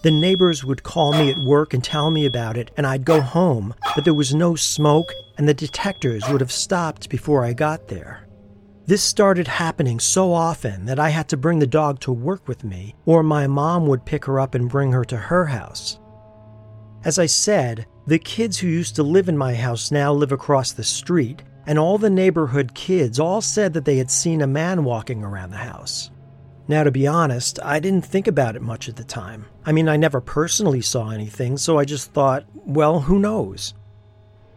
The 0.01 0.11
neighbors 0.11 0.63
would 0.63 0.83
call 0.83 1.11
me 1.13 1.29
at 1.29 1.38
work 1.38 1.73
and 1.73 1.83
tell 1.83 2.09
me 2.09 2.25
about 2.25 2.57
it, 2.57 2.71
and 2.77 2.88
I'd 2.88 3.05
go 3.05 3.21
home, 3.21 3.75
but 3.95 4.03
there 4.03 4.13
was 4.13 4.33
no 4.33 4.55
smoke, 4.55 5.11
and 5.38 5.47
the 5.47 5.53
detectors 5.53 6.27
would 6.29 6.41
have 6.41 6.51
stopped 6.51 7.09
before 7.09 7.43
I 7.43 7.53
got 7.53 7.88
there. 7.88 8.25
This 8.88 9.03
started 9.03 9.47
happening 9.47 9.99
so 9.99 10.33
often 10.33 10.85
that 10.85 10.99
I 10.99 11.09
had 11.09 11.27
to 11.29 11.38
bring 11.38 11.59
the 11.59 11.67
dog 11.67 11.99
to 12.01 12.11
work 12.11 12.47
with 12.47 12.63
me, 12.63 12.95
or 13.05 13.21
my 13.21 13.45
mom 13.45 13.85
would 13.88 14.05
pick 14.05 14.25
her 14.25 14.39
up 14.39 14.55
and 14.55 14.69
bring 14.69 14.91
her 14.93 15.05
to 15.05 15.17
her 15.17 15.45
house. 15.45 15.99
As 17.03 17.17
I 17.17 17.27
said, 17.27 17.85
the 18.07 18.19
kids 18.19 18.57
who 18.57 18.67
used 18.67 18.95
to 18.95 19.03
live 19.03 19.29
in 19.29 19.37
my 19.37 19.55
house 19.55 19.89
now 19.91 20.11
live 20.11 20.31
across 20.31 20.73
the 20.73 20.83
street, 20.83 21.43
and 21.65 21.79
all 21.79 21.97
the 21.97 22.09
neighborhood 22.09 22.73
kids 22.73 23.19
all 23.19 23.41
said 23.41 23.73
that 23.73 23.85
they 23.85 23.97
had 23.97 24.11
seen 24.11 24.41
a 24.41 24.47
man 24.47 24.83
walking 24.83 25.23
around 25.23 25.51
the 25.51 25.57
house. 25.57 26.11
Now, 26.67 26.83
to 26.83 26.91
be 26.91 27.07
honest, 27.07 27.59
I 27.63 27.79
didn't 27.79 28.05
think 28.05 28.27
about 28.27 28.55
it 28.55 28.61
much 28.61 28.89
at 28.89 28.95
the 28.95 29.03
time. 29.03 29.45
I 29.65 29.71
mean, 29.71 29.87
I 29.87 29.95
never 29.95 30.19
personally 30.19 30.81
saw 30.81 31.09
anything, 31.09 31.57
so 31.57 31.79
I 31.79 31.85
just 31.85 32.11
thought, 32.11 32.45
well, 32.53 32.99
who 32.99 33.17
knows? 33.17 33.73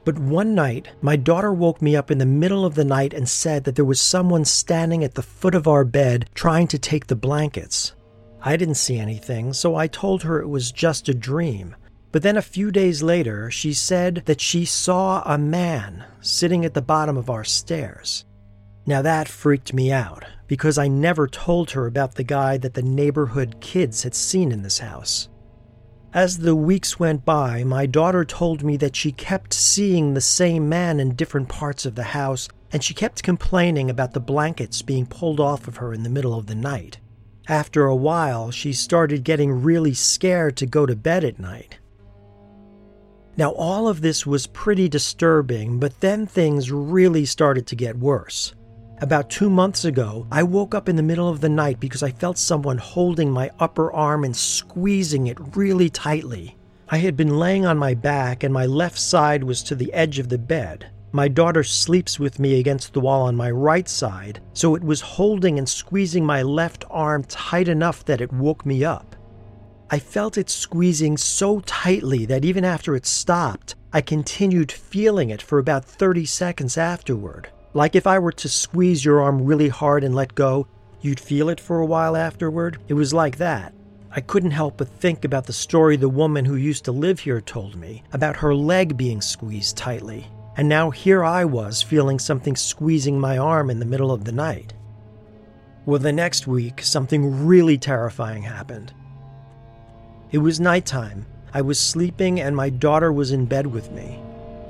But 0.04 0.18
one 0.18 0.54
night, 0.54 0.88
my 1.00 1.14
daughter 1.14 1.52
woke 1.52 1.80
me 1.80 1.94
up 1.94 2.11
in 2.11 2.18
the 2.18 2.26
middle 2.26 2.64
of 2.64 2.75
the 2.75 2.84
night 2.84 3.14
and 3.14 3.28
said 3.28 3.64
that 3.64 3.76
there 3.76 3.84
was 3.84 4.00
someone 4.00 4.44
standing 4.44 5.04
at 5.04 5.14
the 5.14 5.22
foot 5.22 5.54
of 5.54 5.68
our 5.68 5.84
bed 5.84 6.28
trying 6.34 6.66
to 6.68 6.78
take 6.78 7.06
the 7.06 7.14
blankets. 7.14 7.94
I 8.42 8.56
didn't 8.56 8.75
see 8.75 8.99
anything, 8.99 9.52
so 9.52 9.76
I 9.76 9.87
told 9.87 10.25
her 10.25 10.40
it 10.40 10.49
was 10.49 10.72
just 10.72 11.08
a 11.08 11.14
dream. 11.14 11.76
But 12.12 12.23
then 12.23 12.37
a 12.37 12.42
few 12.42 12.71
days 12.71 13.02
later, 13.02 13.50
she 13.50 13.73
said 13.73 14.23
that 14.26 14.40
she 14.40 14.66
saw 14.66 15.23
a 15.25 15.38
man 15.38 16.04
sitting 16.21 16.64
at 16.64 16.75
the 16.75 16.83
bottom 16.83 17.16
of 17.16 17.31
our 17.31 17.42
stairs. 17.42 18.26
Now 18.85 19.00
that 19.00 19.28
freaked 19.28 19.73
me 19.73 19.90
out 19.90 20.25
because 20.47 20.76
I 20.76 20.88
never 20.88 21.26
told 21.26 21.71
her 21.71 21.87
about 21.87 22.16
the 22.16 22.25
guy 22.25 22.59
that 22.59 22.75
the 22.75 22.83
neighborhood 22.83 23.57
kids 23.61 24.02
had 24.02 24.14
seen 24.14 24.52
in 24.52 24.62
this 24.62 24.81
house. 24.81 25.31
As 26.12 26.38
the 26.38 26.54
weeks 26.54 26.99
went 27.00 27.25
by, 27.25 27.64
my 27.64 27.87
daughter 27.87 28.26
told 28.26 28.62
me 28.62 28.76
that 28.76 28.95
she 28.95 29.12
kept 29.12 29.54
seeing 29.54 30.12
the 30.12 30.21
same 30.21 30.69
man 30.69 31.00
in 31.00 31.14
different 31.14 31.49
parts 31.49 31.87
of 31.87 31.95
the 31.95 32.02
house, 32.02 32.49
and 32.71 32.85
she 32.85 32.92
kept 32.92 33.23
complaining 33.23 33.88
about 33.88 34.12
the 34.12 34.21
blankets 34.21 34.83
being 34.83 35.07
pulled 35.07 35.40
off 35.40 35.66
of 35.66 35.78
her 35.78 35.95
in 35.95 36.02
the 36.02 36.11
middle 36.11 36.37
of 36.37 36.49
the 36.49 36.54
night. 36.54 36.99
After 37.49 37.87
a 37.87 37.97
while, 37.97 38.50
she 38.50 38.75
started 38.75 39.25
getting 39.25 39.62
really 39.62 39.95
scared 39.95 40.59
to 40.59 40.66
go 40.66 40.85
to 40.85 40.95
bed 40.95 41.25
at 41.25 41.38
night. 41.38 41.78
Now, 43.37 43.53
all 43.53 43.89
of 43.89 44.03
this 44.03 44.27
was 44.27 44.47
pretty 44.47 44.89
disturbing, 44.89 45.79
but 45.79 46.01
then 46.01 46.27
things 46.27 46.71
really 46.71 47.25
started 47.25 47.67
to 47.69 47.77
get 47.77 47.99
worse. 47.99 48.55
About 49.01 49.31
two 49.31 49.49
months 49.49 49.85
ago, 49.85 50.27
I 50.31 50.43
woke 50.43 50.75
up 50.75 50.89
in 50.89 50.97
the 50.97 51.03
middle 51.03 51.29
of 51.29 51.41
the 51.41 51.49
night 51.49 51.81
because 51.81 52.03
I 52.03 52.11
felt 52.11 52.37
someone 52.37 52.79
holding 52.79 53.31
my 53.31 53.51
upper 53.59 53.93
arm 53.93 54.25
and 54.25 54.37
squeezing 54.37 55.27
it 55.27 55.57
really 55.57 55.89
tightly. 55.89 56.57
I 56.89 56.99
had 56.99 57.17
been 57.17 57.39
laying 57.39 57.65
on 57.65 57.79
my 57.79 57.95
back, 57.95 58.45
and 58.45 58.53
my 58.53 58.67
left 58.67 58.99
side 58.99 59.43
was 59.43 59.62
to 59.65 59.75
the 59.75 59.93
edge 59.95 60.19
of 60.19 60.29
the 60.29 60.39
bed. 60.39 60.87
My 61.11 61.27
daughter 61.27 61.65
sleeps 61.65 62.21
with 62.21 62.39
me 62.39 62.61
against 62.61 62.93
the 62.93 63.01
wall 63.01 63.23
on 63.23 63.35
my 63.35 63.51
right 63.51 63.89
side, 63.89 64.41
so 64.53 64.75
it 64.75 64.85
was 64.85 65.01
holding 65.01 65.59
and 65.59 65.69
squeezing 65.69 66.25
my 66.25 66.43
left 66.43 66.85
arm 66.91 67.25
tight 67.25 67.69
enough 67.69 68.05
that 68.05 68.21
it 68.21 68.33
woke 68.33 68.65
me 68.67 68.85
up. 68.85 69.12
I 69.92 69.99
felt 69.99 70.38
it 70.38 70.49
squeezing 70.49 71.18
so 71.18 71.61
tightly 71.61 72.25
that 72.25 72.46
even 72.46 72.64
after 72.64 72.96
it 72.96 73.04
stopped, 73.04 73.75
I 73.92 74.00
continued 74.00 74.72
feeling 74.72 75.28
it 75.28 75.42
for 75.42 75.58
about 75.58 75.84
30 75.84 76.25
seconds 76.25 76.78
afterward. 76.78 77.50
Like 77.75 77.94
if 77.94 78.06
I 78.06 78.18
were 78.18 78.32
to 78.32 78.49
squeeze 78.49 79.04
your 79.04 79.20
arm 79.20 79.44
really 79.44 79.68
hard 79.68 80.02
and 80.02 80.14
let 80.14 80.34
go, 80.34 80.66
you'd 81.02 81.20
feel 81.20 81.50
it 81.50 81.61
for 81.61 81.80
a 81.80 81.84
while 81.84 82.16
afterward. 82.16 82.78
It 82.88 82.94
was 82.94 83.12
like 83.12 83.37
that. 83.37 83.75
I 84.11 84.22
couldn't 84.22 84.52
help 84.52 84.78
but 84.78 84.88
think 84.88 85.26
about 85.26 85.44
the 85.44 85.52
story 85.52 85.99
the 85.99 86.08
woman 86.08 86.46
who 86.46 86.56
used 86.56 86.87
to 86.87 86.92
live 86.92 87.20
here 87.20 87.42
told 87.42 87.76
me 87.76 88.02
about 88.14 88.37
her 88.37 88.54
leg 88.54 88.96
being 88.96 89.20
squeezed 89.20 89.76
tightly. 89.76 90.26
And 90.56 90.70
now 90.70 90.88
here 90.88 91.22
I 91.22 91.44
was 91.44 91.82
feeling 91.82 92.18
something 92.18 92.56
squeezing 92.56 93.20
my 93.20 93.37
arm 93.37 93.68
in 93.68 93.78
the 93.78 93.84
middle 93.84 94.11
of 94.11 94.25
the 94.25 94.32
night. 94.32 94.72
Well, 95.84 96.00
the 96.00 96.14
next 96.14 96.46
week, 96.46 96.80
something 96.80 97.44
really 97.44 97.76
terrifying 97.76 98.44
happened. 98.44 98.94
It 100.33 100.39
was 100.39 100.59
nighttime. 100.59 101.27
I 101.53 101.61
was 101.61 101.79
sleeping, 101.79 102.41
and 102.41 102.57
my 102.57 102.71
daughter 102.71 103.12
was 103.12 103.33
in 103.33 103.45
bed 103.45 103.67
with 103.67 103.93
me. 103.93 104.19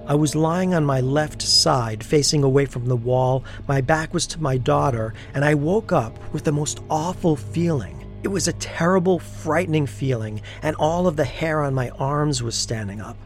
I 0.08 0.16
was 0.16 0.34
lying 0.34 0.74
on 0.74 0.84
my 0.84 1.00
left 1.00 1.40
side, 1.40 2.02
facing 2.02 2.42
away 2.42 2.66
from 2.66 2.86
the 2.86 2.96
wall. 2.96 3.44
My 3.68 3.80
back 3.80 4.12
was 4.12 4.26
to 4.28 4.42
my 4.42 4.58
daughter, 4.58 5.14
and 5.34 5.44
I 5.44 5.54
woke 5.54 5.92
up 5.92 6.18
with 6.32 6.42
the 6.42 6.50
most 6.50 6.80
awful 6.90 7.36
feeling. 7.36 8.04
It 8.24 8.28
was 8.28 8.48
a 8.48 8.54
terrible, 8.54 9.20
frightening 9.20 9.86
feeling, 9.86 10.42
and 10.62 10.74
all 10.76 11.06
of 11.06 11.14
the 11.14 11.24
hair 11.24 11.62
on 11.62 11.74
my 11.74 11.90
arms 11.90 12.42
was 12.42 12.56
standing 12.56 13.00
up. 13.00 13.16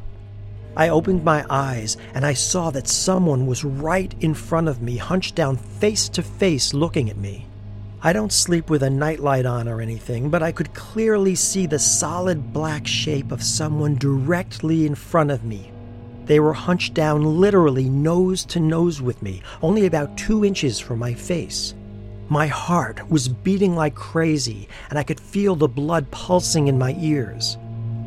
I 0.77 0.91
opened 0.91 1.25
my 1.25 1.43
eyes 1.49 1.97
and 2.13 2.27
I 2.27 2.35
saw 2.35 2.71
that 2.73 2.87
someone 2.87 3.47
was 3.47 3.65
right 3.65 4.15
in 4.21 4.35
front 4.35 4.69
of 4.69 4.83
me, 4.83 4.99
hunched 4.99 5.35
down 5.35 5.57
face 5.57 6.11
to 6.11 6.23
face, 6.23 6.75
looking 6.75 7.09
at 7.09 7.17
me. 7.17 7.47
I 8.03 8.13
don't 8.13 8.33
sleep 8.33 8.71
with 8.71 8.83
a 8.83 8.91
nightlight 8.91 9.47
on 9.47 9.69
or 9.69 9.81
anything, 9.81 10.31
but 10.31 10.43
I 10.43 10.53
could 10.53 10.75
clearly 10.75 11.35
see 11.35 11.67
the 11.67 11.79
solid 11.79 12.53
black 12.53 12.87
shape 12.87 13.33
of 13.33 13.43
someone 13.43 13.97
directly 13.97 14.87
in 14.87 14.95
front 14.95 15.31
of 15.31 15.45
me, 15.45 15.73
they 16.27 16.41
were 16.41 16.53
hunched 16.53 16.93
down 16.93 17.41
literally 17.41 17.89
nose 17.89 18.45
to 18.47 18.59
nose 18.59 19.01
with 19.01 19.23
me, 19.23 19.43
only 19.63 19.87
about 19.87 20.19
two 20.19 20.45
inches 20.45 20.81
from 20.81 20.99
my 20.99 21.15
face. 21.15 21.75
My 22.29 22.49
heart 22.49 23.09
was 23.09 23.29
beating 23.29 23.77
like 23.77 23.95
crazy, 23.95 24.69
and 24.91 24.99
I 24.99 25.05
could 25.05 25.21
feel 25.21 25.55
the 25.55 25.69
blood 25.69 26.11
pulsing 26.11 26.67
in 26.67 26.77
my 26.77 26.97
ears. 26.99 27.57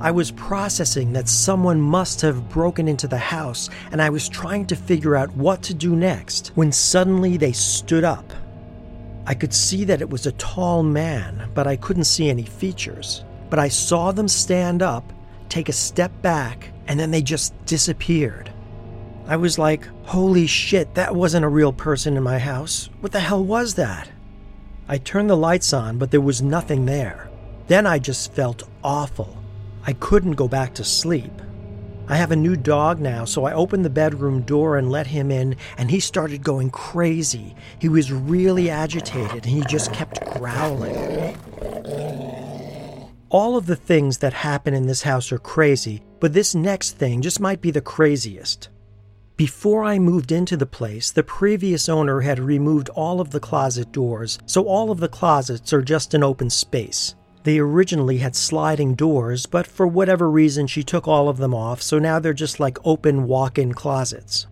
I 0.02 0.12
was 0.12 0.32
processing 0.32 1.14
that 1.14 1.30
someone 1.30 1.80
must 1.80 2.20
have 2.20 2.50
broken 2.50 2.90
into 2.90 3.08
the 3.08 3.18
house, 3.18 3.70
and 3.94 4.02
I 4.02 4.10
was 4.10 4.28
trying 4.28 4.66
to 4.68 4.76
figure 4.76 5.16
out 5.16 5.34
what 5.36 5.64
to 5.64 5.74
do 5.74 5.96
next 5.96 6.52
when 6.56 6.74
suddenly 6.74 7.38
they 7.38 7.54
stood 7.54 8.04
up. 8.04 8.34
I 9.30 9.36
could 9.36 9.54
see 9.54 9.84
that 9.84 10.02
it 10.02 10.10
was 10.10 10.26
a 10.26 10.32
tall 10.34 10.82
man, 10.82 11.52
but 11.54 11.68
I 11.68 11.76
couldn't 11.76 12.06
see 12.06 12.32
any 12.32 12.46
features. 12.46 13.24
But 13.52 13.60
I 13.60 13.68
saw 13.68 14.12
them 14.12 14.28
stand 14.28 14.82
up, 14.82 15.14
take 15.50 15.70
a 15.70 15.72
step 15.72 16.12
back, 16.24 16.72
and 16.88 17.00
then 17.00 17.12
they 17.12 17.22
just 17.22 17.54
disappeared. 17.68 18.52
I 19.28 19.36
was 19.36 19.60
like, 19.60 19.86
holy 20.06 20.48
shit, 20.48 20.96
that 20.96 21.16
wasn't 21.16 21.46
a 21.46 21.50
real 21.50 21.72
person 21.72 22.18
in 22.18 22.24
my 22.24 22.40
house. 22.40 22.90
What 23.02 23.12
the 23.12 23.20
hell 23.20 23.44
was 23.44 23.76
that? 23.76 24.10
I 24.88 24.98
turned 24.98 25.30
the 25.30 25.38
lights 25.38 25.74
on, 25.74 26.00
but 26.00 26.10
there 26.10 26.20
was 26.20 26.42
nothing 26.42 26.88
there. 26.88 27.30
Then 27.68 27.86
I 27.86 28.00
just 28.00 28.34
felt 28.34 28.68
awful. 28.84 29.38
I 29.86 29.94
couldn't 29.94 30.32
go 30.32 30.48
back 30.48 30.74
to 30.74 30.84
sleep. 30.84 31.40
I 32.10 32.16
have 32.16 32.32
a 32.32 32.36
new 32.36 32.56
dog 32.56 33.00
now, 33.00 33.24
so 33.24 33.46
I 33.46 33.54
opened 33.54 33.86
the 33.86 33.90
bedroom 33.92 34.42
door 34.42 34.80
and 34.80 34.90
let 34.90 35.06
him 35.06 35.30
in, 35.30 35.56
and 35.78 35.92
he 35.92 36.00
started 36.00 36.44
going 36.44 36.72
crazy. 36.72 37.56
He 37.78 37.88
was 37.88 38.12
really 38.12 38.68
agitated 38.68 39.46
and 39.46 39.54
he 39.54 39.62
just 39.70 39.94
kept 39.94 40.20
growling. 40.34 41.38
All 43.30 43.56
of 43.56 43.68
the 43.68 43.76
things 43.76 44.18
that 44.18 44.34
happen 44.34 44.74
in 44.74 44.88
this 44.88 45.04
house 45.04 45.32
are 45.32 45.38
crazy, 45.38 46.02
but 46.20 46.34
this 46.34 46.56
next 46.56 46.98
thing 46.98 47.22
just 47.22 47.40
might 47.40 47.62
be 47.62 47.70
the 47.70 47.80
craziest. 47.80 48.70
Before 49.38 49.84
I 49.84 50.00
moved 50.00 50.32
into 50.32 50.58
the 50.58 50.66
place, 50.66 51.12
the 51.12 51.22
previous 51.22 51.88
owner 51.88 52.22
had 52.22 52.40
removed 52.40 52.90
all 52.90 53.22
of 53.22 53.30
the 53.30 53.40
closet 53.40 53.92
doors, 53.92 54.40
so 54.48 54.66
all 54.66 54.90
of 54.90 55.00
the 55.00 55.08
closets 55.08 55.72
are 55.74 55.84
just 55.84 56.16
an 56.16 56.24
open 56.24 56.50
space. 56.50 57.14
They 57.50 57.58
originally 57.58 58.20
had 58.20 58.36
sliding 58.36 58.94
doors, 58.94 59.48
but 59.48 59.66
for 59.66 59.88
whatever 59.88 60.30
reason, 60.30 60.68
she 60.68 60.84
took 60.84 61.08
all 61.08 61.28
of 61.28 61.38
them 61.38 61.56
off, 61.56 61.82
so 61.82 61.98
now 61.98 62.20
they're 62.20 62.32
just 62.32 62.60
like 62.60 62.78
open 62.86 63.26
walk 63.26 63.58
in 63.58 63.74
closets. 63.74 64.46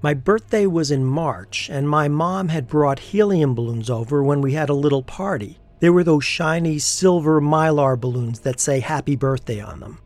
My 0.00 0.14
birthday 0.14 0.64
was 0.64 0.92
in 0.92 1.04
March, 1.04 1.68
and 1.68 1.90
my 1.90 2.06
mom 2.06 2.50
had 2.50 2.68
brought 2.68 3.10
helium 3.10 3.56
balloons 3.56 3.90
over 3.90 4.22
when 4.22 4.40
we 4.40 4.52
had 4.52 4.68
a 4.68 4.74
little 4.74 5.02
party. 5.02 5.58
They 5.80 5.90
were 5.90 6.04
those 6.04 6.22
shiny 6.22 6.78
silver 6.78 7.40
mylar 7.40 8.00
balloons 8.00 8.38
that 8.42 8.60
say 8.60 8.78
happy 8.78 9.16
birthday 9.16 9.60
on 9.60 9.80
them. 9.80 9.98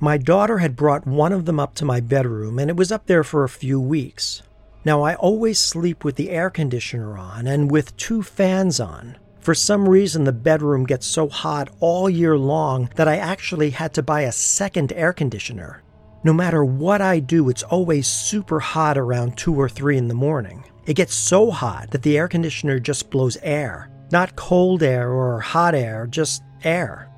My 0.00 0.16
daughter 0.16 0.60
had 0.60 0.76
brought 0.76 1.06
one 1.06 1.34
of 1.34 1.44
them 1.44 1.60
up 1.60 1.74
to 1.74 1.84
my 1.84 2.00
bedroom, 2.00 2.58
and 2.58 2.70
it 2.70 2.76
was 2.76 2.90
up 2.90 3.04
there 3.04 3.22
for 3.22 3.44
a 3.44 3.50
few 3.50 3.78
weeks. 3.78 4.42
Now, 4.82 5.02
I 5.02 5.14
always 5.16 5.58
sleep 5.58 6.04
with 6.04 6.16
the 6.16 6.30
air 6.30 6.48
conditioner 6.48 7.18
on 7.18 7.46
and 7.46 7.70
with 7.70 7.94
two 7.98 8.22
fans 8.22 8.80
on. 8.80 9.18
For 9.42 9.54
some 9.54 9.88
reason, 9.88 10.22
the 10.22 10.32
bedroom 10.32 10.84
gets 10.84 11.04
so 11.04 11.28
hot 11.28 11.68
all 11.80 12.08
year 12.08 12.38
long 12.38 12.88
that 12.94 13.08
I 13.08 13.16
actually 13.16 13.70
had 13.70 13.92
to 13.94 14.02
buy 14.02 14.20
a 14.20 14.30
second 14.30 14.92
air 14.92 15.12
conditioner. 15.12 15.82
No 16.22 16.32
matter 16.32 16.64
what 16.64 17.00
I 17.00 17.18
do, 17.18 17.48
it's 17.48 17.64
always 17.64 18.06
super 18.06 18.60
hot 18.60 18.96
around 18.96 19.36
2 19.36 19.52
or 19.56 19.68
3 19.68 19.98
in 19.98 20.06
the 20.06 20.14
morning. 20.14 20.62
It 20.86 20.94
gets 20.94 21.14
so 21.14 21.50
hot 21.50 21.90
that 21.90 22.02
the 22.02 22.16
air 22.16 22.28
conditioner 22.28 22.78
just 22.78 23.10
blows 23.10 23.36
air. 23.42 23.90
Not 24.12 24.36
cold 24.36 24.80
air 24.80 25.10
or 25.10 25.40
hot 25.40 25.74
air, 25.74 26.06
just 26.06 26.44
air. 26.62 27.10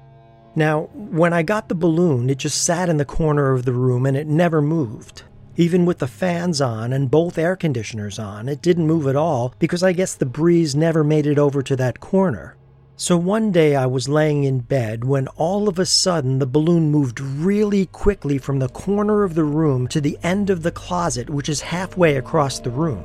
Now, 0.57 0.88
when 0.95 1.35
I 1.35 1.43
got 1.43 1.69
the 1.69 1.75
balloon, 1.75 2.31
it 2.31 2.38
just 2.38 2.62
sat 2.62 2.88
in 2.88 2.97
the 2.97 3.04
corner 3.04 3.52
of 3.52 3.66
the 3.66 3.73
room 3.75 4.07
and 4.07 4.16
it 4.16 4.26
never 4.26 4.62
moved. 4.62 5.25
Even 5.57 5.87
with 5.87 5.99
the 5.99 6.09
fans 6.09 6.61
on 6.61 6.93
and 6.93 7.11
both 7.11 7.39
air 7.39 7.55
conditioners 7.55 8.19
on, 8.19 8.49
it 8.49 8.61
didn't 8.61 8.89
move 8.89 9.07
at 9.07 9.15
all 9.15 9.55
because 9.61 9.85
I 9.85 9.93
guess 9.93 10.15
the 10.15 10.27
breeze 10.27 10.75
never 10.75 11.05
made 11.05 11.27
it 11.27 11.39
over 11.39 11.63
to 11.63 11.77
that 11.77 12.01
corner. 12.01 12.57
So 12.97 13.17
one 13.17 13.53
day 13.53 13.77
I 13.77 13.87
was 13.87 14.09
laying 14.09 14.43
in 14.43 14.61
bed 14.61 15.05
when 15.05 15.29
all 15.29 15.69
of 15.69 15.79
a 15.79 15.87
sudden 15.87 16.41
the 16.41 16.47
balloon 16.47 16.91
moved 16.91 17.21
really 17.21 17.87
quickly 17.87 18.37
from 18.39 18.59
the 18.59 18.69
corner 18.69 19.23
of 19.23 19.35
the 19.35 19.45
room 19.45 19.87
to 19.89 20.01
the 20.01 20.19
end 20.25 20.51
of 20.51 20.63
the 20.63 20.73
closet, 20.73 21.31
which 21.31 21.49
is 21.49 21.61
halfway 21.61 22.17
across 22.17 22.59
the 22.59 22.71
room. 22.71 23.05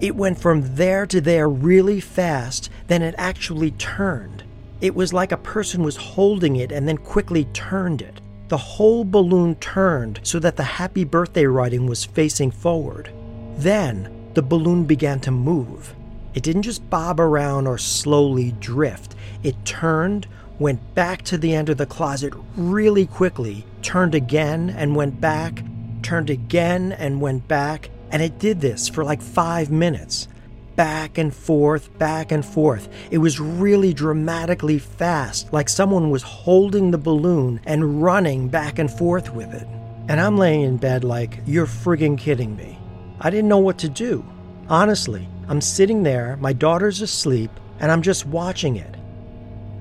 It 0.00 0.16
went 0.16 0.38
from 0.38 0.74
there 0.76 1.06
to 1.06 1.20
there 1.20 1.48
really 1.50 2.00
fast, 2.00 2.70
then 2.86 3.02
it 3.02 3.14
actually 3.18 3.72
turned. 3.72 4.42
It 4.80 4.94
was 4.94 5.12
like 5.12 5.32
a 5.32 5.38
person 5.38 5.82
was 5.82 5.96
holding 5.96 6.56
it 6.56 6.72
and 6.72 6.88
then 6.88 6.98
quickly 6.98 7.44
turned 7.52 8.00
it. 8.00 8.20
The 8.54 8.58
whole 8.58 9.04
balloon 9.04 9.56
turned 9.56 10.20
so 10.22 10.38
that 10.38 10.54
the 10.54 10.78
happy 10.78 11.02
birthday 11.02 11.44
writing 11.44 11.88
was 11.88 12.04
facing 12.04 12.52
forward. 12.52 13.10
Then 13.56 14.08
the 14.34 14.42
balloon 14.42 14.84
began 14.84 15.18
to 15.22 15.32
move. 15.32 15.92
It 16.34 16.44
didn't 16.44 16.62
just 16.62 16.88
bob 16.88 17.18
around 17.18 17.66
or 17.66 17.78
slowly 17.78 18.52
drift. 18.60 19.16
It 19.42 19.56
turned, 19.64 20.28
went 20.60 20.94
back 20.94 21.22
to 21.22 21.36
the 21.36 21.52
end 21.52 21.68
of 21.68 21.78
the 21.78 21.84
closet 21.84 22.32
really 22.56 23.06
quickly, 23.06 23.66
turned 23.82 24.14
again 24.14 24.70
and 24.70 24.94
went 24.94 25.20
back, 25.20 25.64
turned 26.02 26.30
again 26.30 26.92
and 26.92 27.20
went 27.20 27.48
back, 27.48 27.90
and 28.12 28.22
it 28.22 28.38
did 28.38 28.60
this 28.60 28.88
for 28.88 29.02
like 29.02 29.20
five 29.20 29.68
minutes 29.72 30.28
back 30.76 31.18
and 31.18 31.34
forth, 31.34 31.96
back 31.98 32.32
and 32.32 32.44
forth. 32.44 32.88
It 33.10 33.18
was 33.18 33.40
really 33.40 33.94
dramatically 33.94 34.78
fast, 34.78 35.52
like 35.52 35.68
someone 35.68 36.10
was 36.10 36.22
holding 36.22 36.90
the 36.90 36.98
balloon 36.98 37.60
and 37.64 38.02
running 38.02 38.48
back 38.48 38.78
and 38.78 38.90
forth 38.90 39.32
with 39.32 39.52
it. 39.54 39.66
And 40.08 40.20
I'm 40.20 40.36
laying 40.36 40.62
in 40.62 40.76
bed 40.76 41.04
like, 41.04 41.40
you're 41.46 41.66
friggin' 41.66 42.18
kidding 42.18 42.56
me. 42.56 42.78
I 43.20 43.30
didn't 43.30 43.48
know 43.48 43.58
what 43.58 43.78
to 43.78 43.88
do. 43.88 44.24
Honestly, 44.68 45.28
I'm 45.48 45.60
sitting 45.60 46.02
there, 46.02 46.36
my 46.38 46.52
daughter's 46.52 47.00
asleep, 47.00 47.50
and 47.80 47.90
I'm 47.90 48.02
just 48.02 48.26
watching 48.26 48.76
it. 48.76 48.94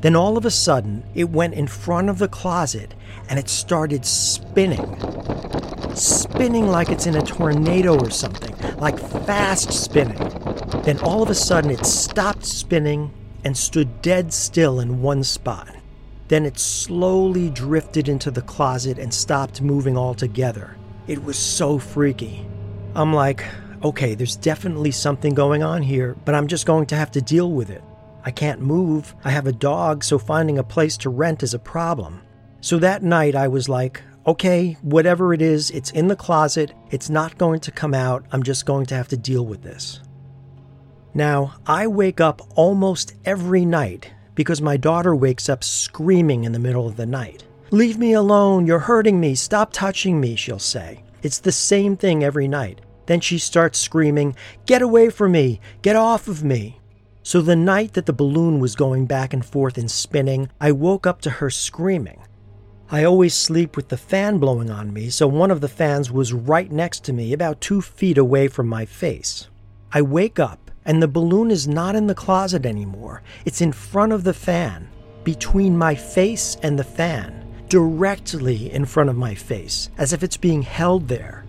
Then 0.01 0.15
all 0.15 0.37
of 0.37 0.45
a 0.45 0.51
sudden, 0.51 1.03
it 1.15 1.29
went 1.29 1.53
in 1.53 1.67
front 1.67 2.09
of 2.09 2.19
the 2.19 2.27
closet 2.27 2.93
and 3.29 3.39
it 3.39 3.47
started 3.47 4.05
spinning. 4.05 4.85
Spinning 5.95 6.67
like 6.67 6.89
it's 6.89 7.05
in 7.05 7.15
a 7.15 7.21
tornado 7.21 7.97
or 7.97 8.09
something, 8.09 8.53
like 8.77 8.99
fast 8.99 9.71
spinning. 9.71 10.42
Then 10.83 10.99
all 10.99 11.23
of 11.23 11.29
a 11.29 11.35
sudden 11.35 11.71
it 11.71 11.85
stopped 11.85 12.45
spinning 12.45 13.13
and 13.45 13.55
stood 13.55 14.01
dead 14.01 14.33
still 14.33 14.79
in 14.79 15.01
one 15.01 15.23
spot. 15.23 15.75
Then 16.27 16.45
it 16.45 16.59
slowly 16.59 17.49
drifted 17.49 18.09
into 18.09 18.31
the 18.31 18.41
closet 18.41 18.97
and 18.97 19.13
stopped 19.13 19.61
moving 19.61 19.97
altogether. 19.97 20.75
It 21.07 21.23
was 21.23 21.37
so 21.37 21.79
freaky. 21.79 22.45
I'm 22.95 23.13
like, 23.13 23.45
okay, 23.83 24.15
there's 24.15 24.35
definitely 24.35 24.91
something 24.91 25.33
going 25.33 25.63
on 25.63 25.81
here, 25.81 26.15
but 26.25 26.35
I'm 26.35 26.47
just 26.47 26.65
going 26.65 26.85
to 26.87 26.95
have 26.95 27.11
to 27.11 27.21
deal 27.21 27.51
with 27.51 27.69
it. 27.69 27.83
I 28.25 28.31
can't 28.31 28.61
move. 28.61 29.15
I 29.23 29.31
have 29.31 29.47
a 29.47 29.51
dog, 29.51 30.03
so 30.03 30.17
finding 30.17 30.57
a 30.57 30.63
place 30.63 30.97
to 30.97 31.09
rent 31.09 31.43
is 31.43 31.53
a 31.53 31.59
problem. 31.59 32.21
So 32.61 32.77
that 32.79 33.03
night 33.03 33.35
I 33.35 33.49
was 33.49 33.67
like, 33.67 34.01
okay, 34.25 34.77
whatever 34.81 35.33
it 35.33 35.41
is, 35.41 35.71
it's 35.71 35.91
in 35.91 36.07
the 36.07 36.15
closet. 36.15 36.73
It's 36.91 37.09
not 37.09 37.37
going 37.37 37.59
to 37.61 37.71
come 37.71 37.93
out. 37.93 38.25
I'm 38.31 38.43
just 38.43 38.65
going 38.65 38.85
to 38.87 38.95
have 38.95 39.09
to 39.09 39.17
deal 39.17 39.45
with 39.45 39.61
this. 39.61 39.99
Now, 41.13 41.55
I 41.67 41.85
wake 41.87 42.19
up 42.19 42.41
almost 42.55 43.13
every 43.23 43.65
night 43.65 44.11
because 44.35 44.61
my 44.61 44.77
daughter 44.77 45.15
wakes 45.15 45.47
up 45.47 45.63
screaming 45.63 46.43
in 46.43 46.51
the 46.51 46.59
middle 46.59 46.87
of 46.87 46.95
the 46.95 47.05
night. 47.05 47.43
Leave 47.69 47.97
me 47.97 48.13
alone, 48.13 48.65
you're 48.65 48.79
hurting 48.79 49.19
me, 49.19 49.35
stop 49.35 49.71
touching 49.71 50.19
me, 50.19 50.35
she'll 50.35 50.59
say. 50.59 51.03
It's 51.21 51.39
the 51.39 51.51
same 51.51 51.95
thing 51.95 52.23
every 52.23 52.47
night. 52.47 52.81
Then 53.05 53.19
she 53.19 53.37
starts 53.37 53.79
screaming, 53.79 54.35
Get 54.65 54.81
away 54.81 55.09
from 55.09 55.33
me, 55.33 55.59
get 55.81 55.95
off 55.95 56.27
of 56.27 56.43
me. 56.43 56.79
So 57.21 57.41
the 57.41 57.55
night 57.55 57.93
that 57.93 58.05
the 58.05 58.13
balloon 58.13 58.59
was 58.59 58.75
going 58.75 59.05
back 59.05 59.33
and 59.33 59.45
forth 59.45 59.77
and 59.77 59.89
spinning, 59.89 60.49
I 60.59 60.71
woke 60.71 61.07
up 61.07 61.21
to 61.21 61.29
her 61.29 61.49
screaming. 61.49 62.21
I 62.89 63.03
always 63.03 63.33
sleep 63.33 63.75
with 63.75 63.87
the 63.89 63.97
fan 63.97 64.39
blowing 64.39 64.69
on 64.69 64.93
me, 64.93 65.09
so 65.09 65.27
one 65.27 65.49
of 65.49 65.61
the 65.61 65.69
fans 65.69 66.11
was 66.11 66.33
right 66.33 66.71
next 66.71 67.03
to 67.05 67.13
me, 67.13 67.33
about 67.33 67.61
two 67.61 67.81
feet 67.81 68.17
away 68.17 68.47
from 68.47 68.67
my 68.67 68.85
face. 68.85 69.47
I 69.91 70.01
wake 70.01 70.39
up 70.39 70.62
and 70.85 71.01
the 71.01 71.07
balloon 71.07 71.51
is 71.51 71.67
not 71.67 71.95
in 71.95 72.07
the 72.07 72.15
closet 72.15 72.65
anymore. 72.65 73.21
It's 73.45 73.61
in 73.61 73.71
front 73.71 74.11
of 74.11 74.23
the 74.23 74.33
fan, 74.33 74.89
between 75.23 75.77
my 75.77 75.95
face 75.95 76.57
and 76.63 76.77
the 76.77 76.83
fan, 76.83 77.45
directly 77.69 78.71
in 78.71 78.85
front 78.85 79.09
of 79.09 79.15
my 79.15 79.35
face, 79.35 79.89
as 79.97 80.13
if 80.13 80.23
it's 80.23 80.37
being 80.37 80.61
held 80.61 81.07
there. 81.07 81.45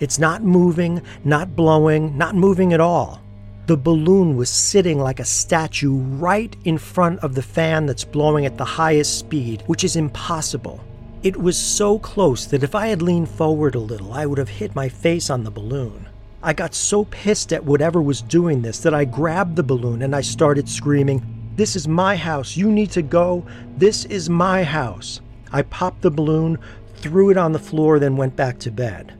It's 0.00 0.18
not 0.18 0.42
moving, 0.42 1.02
not 1.24 1.56
blowing, 1.56 2.16
not 2.16 2.34
moving 2.34 2.72
at 2.72 2.80
all. 2.80 3.22
The 3.66 3.76
balloon 3.76 4.36
was 4.36 4.48
sitting 4.48 4.98
like 4.98 5.20
a 5.20 5.24
statue 5.24 5.96
right 5.96 6.56
in 6.64 6.78
front 6.78 7.20
of 7.20 7.34
the 7.34 7.42
fan 7.42 7.84
that's 7.84 8.04
blowing 8.04 8.46
at 8.46 8.56
the 8.56 8.64
highest 8.64 9.18
speed, 9.18 9.62
which 9.66 9.84
is 9.84 9.96
impossible. 9.96 10.82
It 11.22 11.36
was 11.36 11.58
so 11.58 11.98
close 11.98 12.46
that 12.46 12.62
if 12.62 12.74
I 12.74 12.86
had 12.86 13.02
leaned 13.02 13.28
forward 13.28 13.74
a 13.74 13.80
little, 13.80 14.12
I 14.12 14.24
would 14.24 14.38
have 14.38 14.48
hit 14.48 14.74
my 14.74 14.88
face 14.88 15.28
on 15.28 15.44
the 15.44 15.50
balloon. 15.50 16.07
I 16.42 16.52
got 16.52 16.72
so 16.72 17.04
pissed 17.06 17.52
at 17.52 17.64
whatever 17.64 18.00
was 18.00 18.22
doing 18.22 18.62
this 18.62 18.78
that 18.80 18.94
I 18.94 19.04
grabbed 19.04 19.56
the 19.56 19.62
balloon 19.64 20.02
and 20.02 20.14
I 20.14 20.20
started 20.20 20.68
screaming, 20.68 21.52
This 21.56 21.74
is 21.74 21.88
my 21.88 22.14
house. 22.14 22.56
You 22.56 22.70
need 22.70 22.92
to 22.92 23.02
go. 23.02 23.44
This 23.76 24.04
is 24.04 24.30
my 24.30 24.62
house. 24.62 25.20
I 25.52 25.62
popped 25.62 26.02
the 26.02 26.10
balloon, 26.12 26.58
threw 26.96 27.30
it 27.30 27.36
on 27.36 27.52
the 27.52 27.58
floor, 27.58 27.98
then 27.98 28.16
went 28.16 28.36
back 28.36 28.58
to 28.60 28.70
bed. 28.70 29.14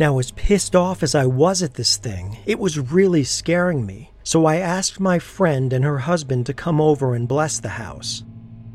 Now, 0.00 0.18
as 0.18 0.32
pissed 0.32 0.74
off 0.74 1.04
as 1.04 1.14
I 1.14 1.26
was 1.26 1.62
at 1.62 1.74
this 1.74 1.96
thing, 1.96 2.38
it 2.46 2.58
was 2.58 2.78
really 2.78 3.22
scaring 3.22 3.86
me, 3.86 4.10
so 4.24 4.46
I 4.46 4.56
asked 4.56 4.98
my 4.98 5.20
friend 5.20 5.72
and 5.72 5.84
her 5.84 5.98
husband 5.98 6.46
to 6.46 6.54
come 6.54 6.80
over 6.80 7.14
and 7.14 7.28
bless 7.28 7.60
the 7.60 7.68
house. 7.68 8.24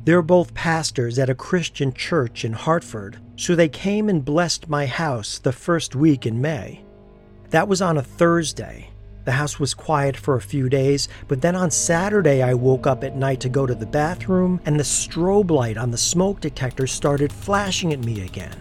They're 0.05 0.21
both 0.21 0.53
pastors 0.53 1.19
at 1.19 1.29
a 1.29 1.35
Christian 1.35 1.91
church 1.91 2.45
in 2.45 2.53
Hartford, 2.53 3.17
so 3.35 3.55
they 3.55 3.67
came 3.67 4.07
and 4.07 4.23
blessed 4.23 4.69
my 4.69 4.85
house 4.85 5.39
the 5.39 5.51
first 5.51 5.95
week 5.95 6.25
in 6.25 6.39
May. 6.39 6.85
That 7.51 7.67
was 7.67 7.81
on 7.81 7.97
a 7.97 8.03
Thursday. 8.03 8.89
The 9.23 9.31
house 9.31 9.60
was 9.60 9.73
quiet 9.73 10.17
for 10.17 10.36
a 10.36 10.41
few 10.41 10.67
days, 10.67 11.07
but 11.27 11.41
then 11.41 11.55
on 11.55 11.71
Saturday 11.71 12.41
I 12.41 12.53
woke 12.53 12.88
up 12.88 13.03
at 13.03 13.15
night 13.15 13.39
to 13.41 13.49
go 13.49 13.65
to 13.65 13.75
the 13.75 13.86
bathroom 13.86 14.60
and 14.65 14.77
the 14.77 14.83
strobe 14.83 15.51
light 15.51 15.77
on 15.77 15.91
the 15.91 15.97
smoke 15.97 16.41
detector 16.41 16.88
started 16.88 17.31
flashing 17.31 17.93
at 17.93 18.03
me 18.03 18.21
again. 18.25 18.55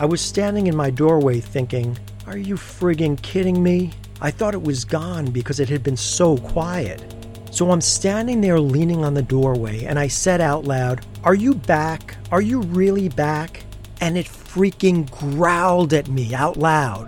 I 0.00 0.06
was 0.06 0.20
standing 0.20 0.66
in 0.66 0.76
my 0.76 0.90
doorway 0.90 1.40
thinking, 1.40 1.96
Are 2.26 2.38
you 2.38 2.56
frigging 2.56 3.20
kidding 3.22 3.62
me? 3.62 3.92
I 4.20 4.32
thought 4.32 4.54
it 4.54 4.62
was 4.62 4.84
gone 4.84 5.26
because 5.26 5.60
it 5.60 5.68
had 5.68 5.84
been 5.84 5.96
so 5.96 6.36
quiet. 6.38 7.14
So 7.50 7.70
I'm 7.70 7.80
standing 7.80 8.40
there 8.40 8.60
leaning 8.60 9.04
on 9.04 9.14
the 9.14 9.22
doorway 9.22 9.84
and 9.84 9.98
I 9.98 10.08
said 10.08 10.40
out 10.40 10.64
loud, 10.64 11.04
Are 11.24 11.34
you 11.34 11.54
back? 11.54 12.16
Are 12.32 12.42
you 12.42 12.60
really 12.62 13.08
back? 13.08 13.64
And 14.00 14.16
it 14.16 14.28
freaking 14.58 15.08
growled 15.12 15.94
at 15.94 16.08
me 16.08 16.34
out 16.34 16.56
loud. 16.56 17.06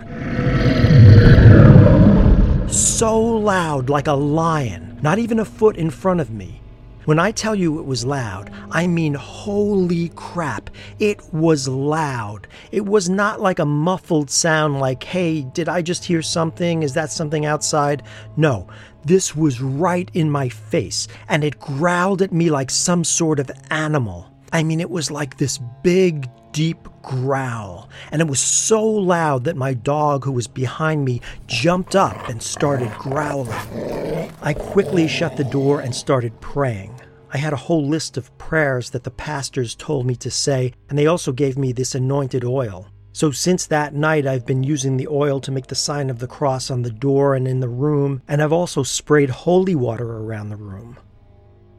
So 2.71 3.19
loud, 3.21 3.89
like 3.89 4.07
a 4.07 4.13
lion, 4.13 4.97
not 5.01 5.19
even 5.19 5.37
a 5.37 5.43
foot 5.43 5.75
in 5.75 5.89
front 5.89 6.21
of 6.21 6.31
me. 6.31 6.61
When 7.03 7.19
I 7.19 7.31
tell 7.31 7.53
you 7.53 7.77
it 7.77 7.85
was 7.85 8.05
loud, 8.05 8.49
I 8.71 8.87
mean 8.87 9.15
holy 9.15 10.13
crap. 10.15 10.69
It 10.99 11.21
was 11.33 11.67
loud. 11.67 12.47
It 12.71 12.85
was 12.85 13.09
not 13.09 13.41
like 13.41 13.59
a 13.59 13.65
muffled 13.65 14.29
sound 14.29 14.79
like, 14.79 15.03
hey, 15.03 15.41
did 15.41 15.67
I 15.67 15.81
just 15.81 16.05
hear 16.05 16.21
something? 16.21 16.83
Is 16.83 16.93
that 16.93 17.11
something 17.11 17.45
outside? 17.45 18.03
No, 18.37 18.65
this 19.03 19.35
was 19.35 19.59
right 19.59 20.09
in 20.13 20.31
my 20.31 20.47
face, 20.47 21.09
and 21.27 21.43
it 21.43 21.59
growled 21.59 22.21
at 22.21 22.31
me 22.31 22.49
like 22.49 22.69
some 22.69 23.03
sort 23.03 23.41
of 23.41 23.51
animal. 23.71 24.31
I 24.53 24.63
mean, 24.63 24.79
it 24.79 24.89
was 24.89 25.11
like 25.11 25.35
this 25.37 25.57
big, 25.83 26.29
deep 26.51 26.87
growl, 27.01 27.89
and 28.11 28.21
it 28.21 28.27
was 28.27 28.39
so 28.39 28.83
loud 28.83 29.43
that 29.43 29.55
my 29.55 29.73
dog, 29.73 30.25
who 30.25 30.31
was 30.31 30.47
behind 30.47 31.05
me, 31.05 31.21
jumped 31.47 31.95
up 31.95 32.29
and 32.29 32.41
started 32.41 32.91
growling. 32.93 34.31
I 34.41 34.53
quickly 34.53 35.07
shut 35.07 35.37
the 35.37 35.43
door 35.43 35.81
and 35.81 35.93
started 35.93 36.39
praying. 36.41 36.99
I 37.33 37.37
had 37.37 37.53
a 37.53 37.57
whole 37.57 37.87
list 37.87 38.17
of 38.17 38.37
prayers 38.37 38.89
that 38.89 39.03
the 39.03 39.11
pastors 39.11 39.75
told 39.75 40.05
me 40.05 40.15
to 40.15 40.29
say, 40.29 40.73
and 40.89 40.97
they 40.97 41.07
also 41.07 41.31
gave 41.31 41.57
me 41.57 41.71
this 41.71 41.95
anointed 41.95 42.43
oil. 42.43 42.87
So, 43.13 43.31
since 43.31 43.65
that 43.67 43.93
night, 43.93 44.25
I've 44.25 44.45
been 44.45 44.63
using 44.63 44.95
the 44.95 45.07
oil 45.07 45.41
to 45.41 45.51
make 45.51 45.67
the 45.67 45.75
sign 45.75 46.09
of 46.09 46.19
the 46.19 46.27
cross 46.27 46.71
on 46.71 46.81
the 46.81 46.91
door 46.91 47.35
and 47.35 47.47
in 47.47 47.59
the 47.59 47.69
room, 47.69 48.21
and 48.27 48.41
I've 48.41 48.53
also 48.53 48.83
sprayed 48.83 49.29
holy 49.29 49.75
water 49.75 50.17
around 50.17 50.49
the 50.49 50.55
room. 50.55 50.97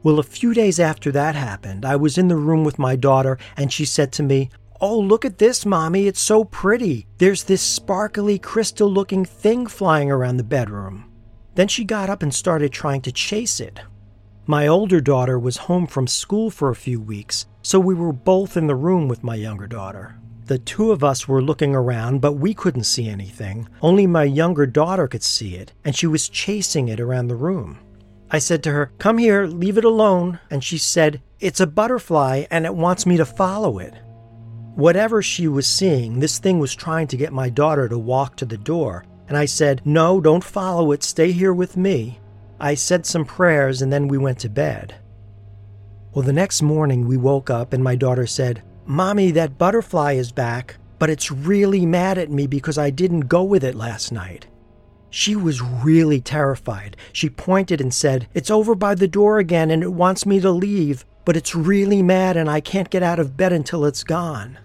Well, 0.03 0.19
a 0.19 0.25
few 0.25 0.53
days 0.53 0.81
after 0.81 1.13
that 1.13 1.35
happened, 1.35 1.85
I 1.85 1.97
was 1.97 2.19
in 2.19 2.29
the 2.29 2.37
room 2.37 2.65
with 2.65 2.79
my 2.79 2.97
daughter, 2.97 3.39
and 3.57 3.73
she 3.73 3.85
said 3.85 4.13
to 4.13 4.23
me, 4.23 4.51
Oh, 4.85 4.99
look 4.99 5.25
at 5.25 5.39
this, 5.39 5.65
Mommy. 5.65 6.09
It's 6.09 6.19
so 6.19 6.43
pretty. 6.43 7.07
There's 7.19 7.45
this 7.45 7.63
sparkly, 7.63 8.37
crystal 8.41 8.91
looking 8.91 9.25
thing 9.25 9.69
flying 9.69 10.11
around 10.11 10.39
the 10.39 10.43
bedroom. 10.43 11.09
Then 11.55 11.69
she 11.69 11.85
got 11.85 12.11
up 12.11 12.21
and 12.21 12.35
started 12.35 12.73
trying 12.73 13.01
to 13.03 13.13
chase 13.13 13.61
it. 13.61 13.79
My 14.45 14.67
older 14.67 15.01
daughter 15.01 15.39
was 15.39 15.57
home 15.57 15.87
from 15.87 16.09
school 16.09 16.51
for 16.51 16.69
a 16.69 16.75
few 16.75 17.01
weeks, 17.01 17.47
so 17.63 17.79
we 17.79 17.95
were 17.95 18.13
both 18.13 18.57
in 18.57 18.67
the 18.67 18.75
room 18.75 19.07
with 19.07 19.23
my 19.23 19.37
younger 19.37 19.69
daughter. 19.69 20.19
The 20.47 20.59
two 20.59 20.91
of 20.91 21.05
us 21.05 21.29
were 21.29 21.41
looking 21.41 21.77
around, 21.77 22.21
but 22.21 22.33
we 22.33 22.53
couldn't 22.53 22.83
see 22.83 23.09
anything. 23.09 23.69
Only 23.83 24.09
my 24.09 24.25
younger 24.25 24.67
daughter 24.67 25.07
could 25.07 25.23
see 25.23 25.55
it, 25.55 25.73
and 25.85 25.95
she 25.95 26.09
was 26.09 26.29
chasing 26.29 26.89
it 26.89 26.99
around 26.99 27.29
the 27.29 27.37
room. 27.37 27.79
I 28.33 28.41
said 28.41 28.65
to 28.65 28.73
her, 28.73 28.91
Come 28.99 29.19
here, 29.19 29.47
leave 29.47 29.79
it 29.79 29.85
alone. 29.85 30.41
And 30.51 30.65
she 30.65 30.79
said, 30.79 31.23
It's 31.39 31.61
a 31.61 31.69
butterfly 31.69 32.47
and 32.51 32.65
it 32.65 32.75
wants 32.75 33.07
me 33.07 33.17
to 33.19 33.25
follow 33.25 33.79
it. 33.79 33.95
Whatever 34.75 35.21
she 35.21 35.49
was 35.49 35.67
seeing, 35.67 36.19
this 36.19 36.39
thing 36.39 36.59
was 36.59 36.75
trying 36.75 37.07
to 37.09 37.17
get 37.17 37.33
my 37.33 37.51
daughter 37.51 37.89
to 37.89 37.99
walk 37.99 38.37
to 38.37 38.47
the 38.47 38.57
door. 38.57 39.05
And 39.29 39.37
I 39.37 39.45
said, 39.45 39.83
No, 39.85 40.21
don't 40.21 40.43
follow 40.43 40.93
it. 40.93 41.03
Stay 41.03 41.33
here 41.33 41.53
with 41.53 41.77
me. 41.77 42.21
I 42.59 42.75
said 42.75 43.05
some 43.05 43.25
prayers 43.25 43.83
and 43.83 43.93
then 43.93 44.09
we 44.09 44.17
went 44.17 44.39
to 44.41 44.49
bed. 44.49 44.95
Well, 46.15 46.25
the 46.25 46.33
next 46.33 46.63
morning 46.63 47.07
we 47.07 47.17
woke 47.17 47.51
up 47.51 47.73
and 47.73 47.85
my 47.85 47.97
daughter 47.97 48.27
said, 48.27 48.63
Mommy, 48.87 49.31
that 49.33 49.59
butterfly 49.59 50.13
is 50.13 50.33
back, 50.33 50.77
but 50.99 51.11
it's 51.11 51.31
really 51.31 51.85
mad 51.85 52.17
at 52.17 52.31
me 52.31 52.47
because 52.47 52.79
I 52.79 52.91
didn't 52.91 53.23
go 53.23 53.43
with 53.43 53.65
it 53.65 53.75
last 53.75 54.11
night. 54.11 54.47
She 55.11 55.37
was 55.37 55.61
really 55.61 56.21
terrified. 56.23 56.97
She 57.13 57.29
pointed 57.29 57.81
and 57.81 57.93
said, 57.93 58.27
It's 58.33 58.51
over 58.51 58.75
by 58.75 58.95
the 58.95 59.09
door 59.09 59.39
again 59.39 59.71
and 59.71 59.83
it 59.83 59.93
wants 59.93 60.25
me 60.25 60.41
to 60.41 60.51
leave, 60.51 61.05
but 61.25 61.37
it's 61.37 61.55
really 61.55 62.03
mad 62.03 62.37
and 62.37 62.51
I 62.51 62.61
can't 62.61 62.91
get 62.91 63.03
out 63.03 63.19
of 63.19 63.37
bed 63.37 63.53
until 63.53 63.85
it's 63.85 64.05
gone. 64.05 64.59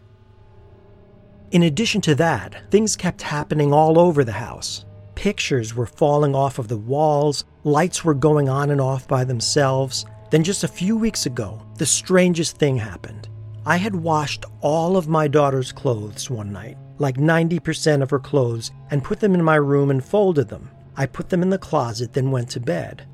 In 1.51 1.63
addition 1.63 2.01
to 2.01 2.15
that, 2.15 2.69
things 2.71 2.95
kept 2.95 3.21
happening 3.21 3.71
all 3.71 3.97
over 3.97 4.23
the 4.23 4.33
house. 4.33 4.85
Pictures 5.15 5.73
were 5.73 5.85
falling 5.85 6.35
off 6.35 6.59
of 6.59 6.67
the 6.67 6.77
walls, 6.77 7.45
lights 7.63 8.03
were 8.03 8.13
going 8.13 8.49
on 8.49 8.69
and 8.69 8.81
off 8.81 9.07
by 9.07 9.23
themselves. 9.23 10.05
Then, 10.29 10.43
just 10.43 10.65
a 10.65 10.67
few 10.67 10.97
weeks 10.97 11.25
ago, 11.25 11.65
the 11.77 11.85
strangest 11.85 12.57
thing 12.57 12.77
happened. 12.77 13.29
I 13.65 13.77
had 13.77 13.95
washed 13.95 14.45
all 14.61 14.97
of 14.97 15.07
my 15.07 15.27
daughter's 15.27 15.71
clothes 15.71 16.29
one 16.29 16.51
night, 16.51 16.77
like 16.97 17.15
90% 17.15 18.01
of 18.01 18.09
her 18.09 18.19
clothes, 18.19 18.71
and 18.91 19.03
put 19.03 19.19
them 19.21 19.33
in 19.33 19.43
my 19.43 19.55
room 19.55 19.89
and 19.89 20.03
folded 20.03 20.49
them. 20.49 20.69
I 20.97 21.05
put 21.05 21.29
them 21.29 21.41
in 21.41 21.49
the 21.49 21.57
closet, 21.57 22.13
then 22.13 22.31
went 22.31 22.49
to 22.51 22.59
bed. 22.59 23.07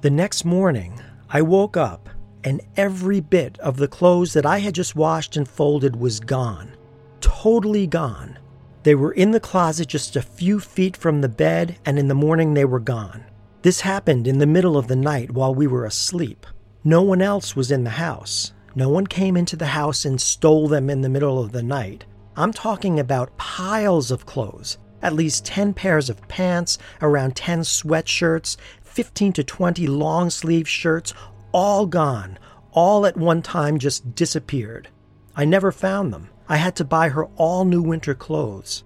The 0.00 0.10
next 0.10 0.44
morning, 0.44 1.00
I 1.28 1.42
woke 1.42 1.76
up 1.76 2.08
and 2.44 2.60
every 2.76 3.20
bit 3.20 3.58
of 3.58 3.78
the 3.78 3.88
clothes 3.88 4.34
that 4.34 4.46
I 4.46 4.58
had 4.58 4.74
just 4.74 4.94
washed 4.94 5.36
and 5.36 5.48
folded 5.48 5.96
was 5.96 6.20
gone. 6.20 6.76
Totally 7.20 7.86
gone. 7.86 8.38
They 8.82 8.94
were 8.94 9.12
in 9.12 9.30
the 9.30 9.40
closet 9.40 9.88
just 9.88 10.14
a 10.14 10.22
few 10.22 10.60
feet 10.60 10.96
from 10.96 11.22
the 11.22 11.28
bed, 11.28 11.78
and 11.86 11.98
in 11.98 12.08
the 12.08 12.14
morning 12.14 12.52
they 12.52 12.66
were 12.66 12.80
gone. 12.80 13.24
This 13.62 13.80
happened 13.80 14.28
in 14.28 14.38
the 14.38 14.46
middle 14.46 14.76
of 14.76 14.88
the 14.88 14.96
night 14.96 15.30
while 15.30 15.54
we 15.54 15.66
were 15.66 15.86
asleep. 15.86 16.46
No 16.84 17.00
one 17.00 17.22
else 17.22 17.56
was 17.56 17.70
in 17.70 17.82
the 17.82 17.90
house. 17.90 18.52
No 18.74 18.90
one 18.90 19.06
came 19.06 19.38
into 19.38 19.56
the 19.56 19.66
house 19.66 20.04
and 20.04 20.20
stole 20.20 20.68
them 20.68 20.90
in 20.90 21.00
the 21.00 21.08
middle 21.08 21.42
of 21.42 21.52
the 21.52 21.62
night. 21.62 22.04
I'm 22.36 22.52
talking 22.52 23.00
about 23.00 23.36
piles 23.38 24.10
of 24.10 24.26
clothes, 24.26 24.76
at 25.00 25.14
least 25.14 25.46
10 25.46 25.72
pairs 25.72 26.10
of 26.10 26.26
pants, 26.28 26.76
around 27.00 27.36
10 27.36 27.60
sweatshirts, 27.60 28.58
15 28.82 29.32
to 29.32 29.44
20 29.44 29.86
long 29.86 30.28
sleeve 30.28 30.68
shirts, 30.68 31.14
all 31.54 31.86
gone, 31.86 32.36
all 32.72 33.06
at 33.06 33.16
one 33.16 33.40
time 33.40 33.78
just 33.78 34.14
disappeared. 34.16 34.88
I 35.36 35.44
never 35.44 35.70
found 35.70 36.12
them. 36.12 36.28
I 36.48 36.56
had 36.56 36.74
to 36.76 36.84
buy 36.84 37.08
her 37.10 37.26
all 37.36 37.64
new 37.64 37.80
winter 37.80 38.12
clothes. 38.12 38.82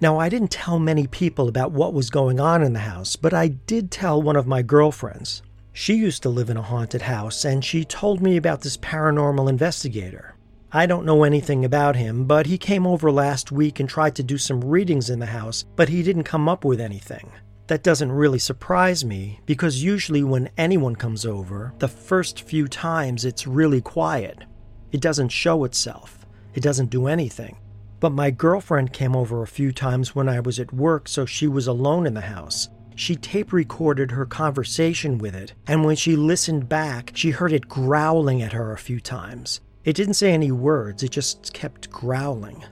Now, 0.00 0.18
I 0.18 0.28
didn't 0.28 0.50
tell 0.50 0.80
many 0.80 1.06
people 1.06 1.46
about 1.46 1.70
what 1.70 1.94
was 1.94 2.10
going 2.10 2.40
on 2.40 2.62
in 2.62 2.72
the 2.72 2.80
house, 2.80 3.14
but 3.14 3.32
I 3.32 3.46
did 3.46 3.92
tell 3.92 4.20
one 4.20 4.34
of 4.34 4.48
my 4.48 4.62
girlfriends. 4.62 5.42
She 5.72 5.94
used 5.94 6.24
to 6.24 6.28
live 6.28 6.50
in 6.50 6.56
a 6.56 6.62
haunted 6.62 7.02
house, 7.02 7.44
and 7.44 7.64
she 7.64 7.84
told 7.84 8.20
me 8.20 8.36
about 8.36 8.62
this 8.62 8.76
paranormal 8.76 9.48
investigator. 9.48 10.34
I 10.72 10.86
don't 10.86 11.06
know 11.06 11.22
anything 11.22 11.64
about 11.64 11.94
him, 11.94 12.24
but 12.24 12.46
he 12.46 12.58
came 12.58 12.88
over 12.88 13.12
last 13.12 13.52
week 13.52 13.78
and 13.78 13.88
tried 13.88 14.16
to 14.16 14.24
do 14.24 14.36
some 14.36 14.60
readings 14.60 15.08
in 15.10 15.20
the 15.20 15.26
house, 15.26 15.64
but 15.76 15.88
he 15.88 16.02
didn't 16.02 16.24
come 16.24 16.48
up 16.48 16.64
with 16.64 16.80
anything. 16.80 17.30
That 17.68 17.82
doesn't 17.82 18.12
really 18.12 18.38
surprise 18.38 19.04
me 19.04 19.40
because 19.46 19.82
usually 19.82 20.24
when 20.24 20.50
anyone 20.58 20.96
comes 20.96 21.24
over, 21.24 21.72
the 21.78 21.88
first 21.88 22.42
few 22.42 22.66
times 22.66 23.24
it's 23.24 23.46
really 23.46 23.80
quiet. 23.80 24.44
It 24.90 25.00
doesn't 25.00 25.28
show 25.28 25.64
itself, 25.64 26.26
it 26.54 26.62
doesn't 26.62 26.90
do 26.90 27.06
anything. 27.06 27.56
But 28.00 28.12
my 28.12 28.32
girlfriend 28.32 28.92
came 28.92 29.14
over 29.14 29.42
a 29.42 29.46
few 29.46 29.70
times 29.70 30.14
when 30.14 30.28
I 30.28 30.40
was 30.40 30.58
at 30.58 30.74
work, 30.74 31.06
so 31.06 31.24
she 31.24 31.46
was 31.46 31.68
alone 31.68 32.04
in 32.04 32.14
the 32.14 32.20
house. 32.20 32.68
She 32.96 33.14
tape 33.14 33.52
recorded 33.52 34.10
her 34.10 34.26
conversation 34.26 35.18
with 35.18 35.34
it, 35.34 35.54
and 35.66 35.84
when 35.84 35.96
she 35.96 36.16
listened 36.16 36.68
back, 36.68 37.12
she 37.14 37.30
heard 37.30 37.52
it 37.52 37.68
growling 37.68 38.42
at 38.42 38.52
her 38.52 38.72
a 38.72 38.78
few 38.78 39.00
times. 39.00 39.60
It 39.84 39.94
didn't 39.94 40.14
say 40.14 40.32
any 40.32 40.52
words, 40.52 41.02
it 41.02 41.10
just 41.10 41.52
kept 41.54 41.90
growling. 41.90 42.64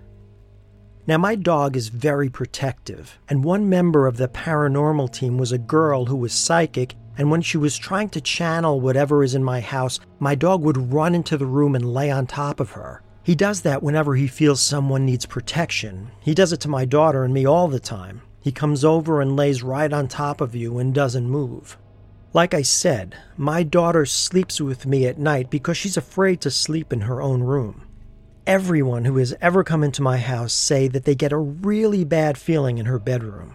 Now, 1.10 1.18
my 1.18 1.34
dog 1.34 1.76
is 1.76 1.88
very 1.88 2.28
protective, 2.28 3.18
and 3.28 3.42
one 3.42 3.68
member 3.68 4.06
of 4.06 4.16
the 4.16 4.28
paranormal 4.28 5.12
team 5.12 5.38
was 5.38 5.50
a 5.50 5.58
girl 5.58 6.04
who 6.04 6.14
was 6.14 6.32
psychic. 6.32 6.94
And 7.18 7.32
when 7.32 7.42
she 7.42 7.58
was 7.58 7.76
trying 7.76 8.10
to 8.10 8.20
channel 8.20 8.80
whatever 8.80 9.24
is 9.24 9.34
in 9.34 9.42
my 9.42 9.58
house, 9.58 9.98
my 10.20 10.36
dog 10.36 10.62
would 10.62 10.92
run 10.92 11.16
into 11.16 11.36
the 11.36 11.46
room 11.46 11.74
and 11.74 11.92
lay 11.92 12.12
on 12.12 12.28
top 12.28 12.60
of 12.60 12.70
her. 12.70 13.02
He 13.24 13.34
does 13.34 13.62
that 13.62 13.82
whenever 13.82 14.14
he 14.14 14.28
feels 14.28 14.60
someone 14.60 15.04
needs 15.04 15.26
protection. 15.26 16.12
He 16.20 16.32
does 16.32 16.52
it 16.52 16.60
to 16.60 16.68
my 16.68 16.84
daughter 16.84 17.24
and 17.24 17.34
me 17.34 17.44
all 17.44 17.66
the 17.66 17.80
time. 17.80 18.22
He 18.38 18.52
comes 18.52 18.84
over 18.84 19.20
and 19.20 19.34
lays 19.34 19.64
right 19.64 19.92
on 19.92 20.06
top 20.06 20.40
of 20.40 20.54
you 20.54 20.78
and 20.78 20.94
doesn't 20.94 21.28
move. 21.28 21.76
Like 22.32 22.54
I 22.54 22.62
said, 22.62 23.16
my 23.36 23.64
daughter 23.64 24.06
sleeps 24.06 24.60
with 24.60 24.86
me 24.86 25.06
at 25.08 25.18
night 25.18 25.50
because 25.50 25.76
she's 25.76 25.96
afraid 25.96 26.40
to 26.42 26.52
sleep 26.52 26.92
in 26.92 27.00
her 27.00 27.20
own 27.20 27.42
room 27.42 27.82
everyone 28.50 29.04
who 29.04 29.16
has 29.18 29.32
ever 29.40 29.62
come 29.62 29.84
into 29.84 30.02
my 30.02 30.18
house 30.18 30.52
say 30.52 30.88
that 30.88 31.04
they 31.04 31.14
get 31.14 31.30
a 31.30 31.38
really 31.38 32.02
bad 32.02 32.36
feeling 32.36 32.78
in 32.78 32.86
her 32.86 32.98
bedroom. 32.98 33.54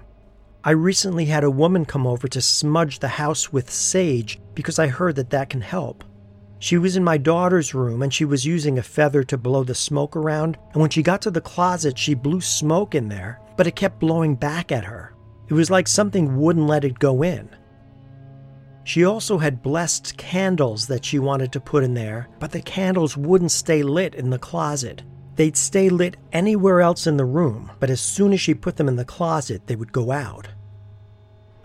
I 0.63 0.71
recently 0.71 1.25
had 1.25 1.43
a 1.43 1.51
woman 1.51 1.83
come 1.83 2.07
over 2.07 2.29
to 2.29 2.41
smudge 2.41 2.99
the 2.99 3.09
house 3.09 3.51
with 3.51 3.69
sage 3.69 4.39
because 4.53 4.79
I 4.79 4.87
heard 4.87 5.17
that 5.17 5.31
that 5.31 5.49
can 5.49 5.59
help. 5.59 6.05
She 6.59 6.77
was 6.77 6.95
in 6.95 7.03
my 7.03 7.17
daughter's 7.17 7.73
room 7.73 8.03
and 8.03 8.13
she 8.13 8.23
was 8.23 8.45
using 8.45 8.77
a 8.77 8.83
feather 8.83 9.21
to 9.25 9.37
blow 9.37 9.65
the 9.65 9.75
smoke 9.75 10.15
around, 10.15 10.57
and 10.71 10.79
when 10.79 10.89
she 10.89 11.03
got 11.03 11.21
to 11.23 11.29
the 11.29 11.41
closet, 11.41 11.99
she 11.99 12.13
blew 12.13 12.39
smoke 12.39 12.95
in 12.95 13.09
there, 13.09 13.41
but 13.57 13.67
it 13.67 13.75
kept 13.75 13.99
blowing 13.99 14.33
back 14.33 14.71
at 14.71 14.85
her. 14.85 15.13
It 15.49 15.53
was 15.55 15.69
like 15.69 15.89
something 15.89 16.37
wouldn't 16.37 16.67
let 16.67 16.85
it 16.85 16.99
go 16.99 17.21
in. 17.21 17.49
She 18.85 19.03
also 19.03 19.39
had 19.39 19.63
blessed 19.63 20.15
candles 20.15 20.85
that 20.87 21.03
she 21.03 21.17
wanted 21.17 21.51
to 21.51 21.59
put 21.59 21.83
in 21.83 21.95
there, 21.95 22.29
but 22.39 22.51
the 22.51 22.61
candles 22.61 23.17
wouldn't 23.17 23.51
stay 23.51 23.81
lit 23.81 24.13
in 24.13 24.29
the 24.29 24.37
closet. 24.37 25.01
They'd 25.35 25.57
stay 25.57 25.89
lit 25.89 26.17
anywhere 26.31 26.81
else 26.81 27.07
in 27.07 27.17
the 27.17 27.25
room, 27.25 27.71
but 27.79 27.89
as 27.89 27.99
soon 27.99 28.31
as 28.31 28.39
she 28.39 28.53
put 28.53 28.77
them 28.77 28.87
in 28.87 28.95
the 28.95 29.03
closet, 29.03 29.65
they 29.65 29.75
would 29.75 29.91
go 29.91 30.11
out. 30.11 30.49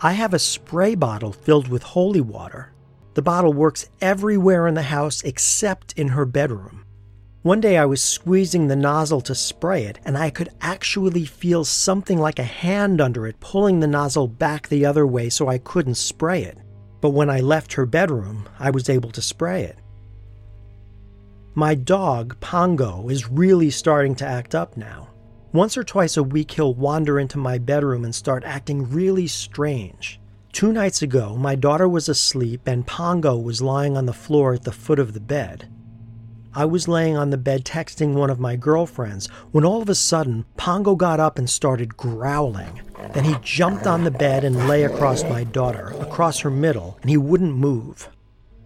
I 0.01 0.13
have 0.13 0.33
a 0.33 0.39
spray 0.39 0.95
bottle 0.95 1.31
filled 1.31 1.69
with 1.69 1.83
holy 1.83 2.23
water. 2.23 2.73
The 3.13 3.23
bottle 3.23 3.53
works 3.53 3.91
everywhere 4.01 4.67
in 4.67 4.73
the 4.73 4.83
house 4.83 5.23
except 5.23 5.93
in 5.99 6.09
her 6.09 6.25
bedroom. 6.25 6.87
One 7.43 7.61
day 7.61 7.77
I 7.77 7.85
was 7.85 8.01
squeezing 8.01 8.69
the 8.69 8.77
nozzle 8.77 9.21
to 9.23 9.35
spray 9.35 9.85
it, 9.85 9.99
and 10.07 10.17
I 10.17 10.31
could 10.31 10.49
actually 10.63 11.27
feel 11.27 11.67
something 11.67 12.19
like 12.19 12.39
a 12.39 12.45
hand 12.45 12.99
under 12.99 13.27
it 13.27 13.41
pulling 13.41 13.81
the 13.81 13.87
nozzle 13.87 14.27
back 14.27 14.69
the 14.69 14.87
other 14.87 15.07
way 15.07 15.29
so 15.29 15.49
I 15.49 15.59
couldn't 15.59 15.97
spray 15.97 16.45
it. 16.45 16.57
But 17.01 17.11
when 17.11 17.31
I 17.31 17.41
left 17.41 17.75
her 17.75 17.87
bedroom, 17.87 18.49
I 18.59 18.71
was 18.71 18.89
able 18.89 19.11
to 19.13 19.23
spray 19.23 19.65
it. 19.65 19.79
My 21.55 21.75
dog, 21.75 22.39
Pongo, 22.41 23.09
is 23.09 23.31
really 23.31 23.71
starting 23.71 24.15
to 24.17 24.27
act 24.27 24.55
up 24.55 24.77
now. 24.77 25.09
Once 25.53 25.77
or 25.77 25.83
twice 25.83 26.17
a 26.17 26.23
week, 26.23 26.53
he'll 26.53 26.75
wander 26.75 27.19
into 27.19 27.39
my 27.39 27.59
bedroom 27.59 28.05
and 28.05 28.15
start 28.15 28.45
acting 28.45 28.89
really 28.91 29.27
strange. 29.27 30.21
Two 30.53 30.73
nights 30.73 31.03
ago, 31.03 31.37
my 31.37 31.55
daughter 31.55 31.89
was 31.89 32.09
asleep 32.09 32.61
and 32.67 32.87
Pongo 32.87 33.37
was 33.37 33.63
lying 33.63 33.97
on 33.97 34.07
the 34.07 34.13
floor 34.13 34.55
at 34.55 34.63
the 34.63 34.73
foot 34.73 34.99
of 34.99 35.13
the 35.13 35.21
bed. 35.21 35.69
I 36.53 36.65
was 36.65 36.89
laying 36.89 37.17
on 37.17 37.31
the 37.31 37.37
bed 37.37 37.65
texting 37.65 38.15
one 38.15 38.29
of 38.29 38.41
my 38.41 38.57
girlfriends 38.57 39.29
when 39.53 39.65
all 39.65 39.83
of 39.83 39.89
a 39.89 39.95
sudden 39.95 40.45
Pongo 40.57 40.97
got 40.97 41.21
up 41.21 41.39
and 41.39 41.49
started 41.49 41.97
growling. 41.97 42.81
Then 43.13 43.25
he 43.25 43.37
jumped 43.41 43.87
on 43.87 44.03
the 44.03 44.11
bed 44.11 44.43
and 44.43 44.67
lay 44.67 44.83
across 44.83 45.23
my 45.23 45.45
daughter, 45.45 45.95
across 46.01 46.41
her 46.41 46.51
middle, 46.51 46.99
and 47.03 47.11
he 47.11 47.17
wouldn't 47.17 47.55
move. 47.55 48.09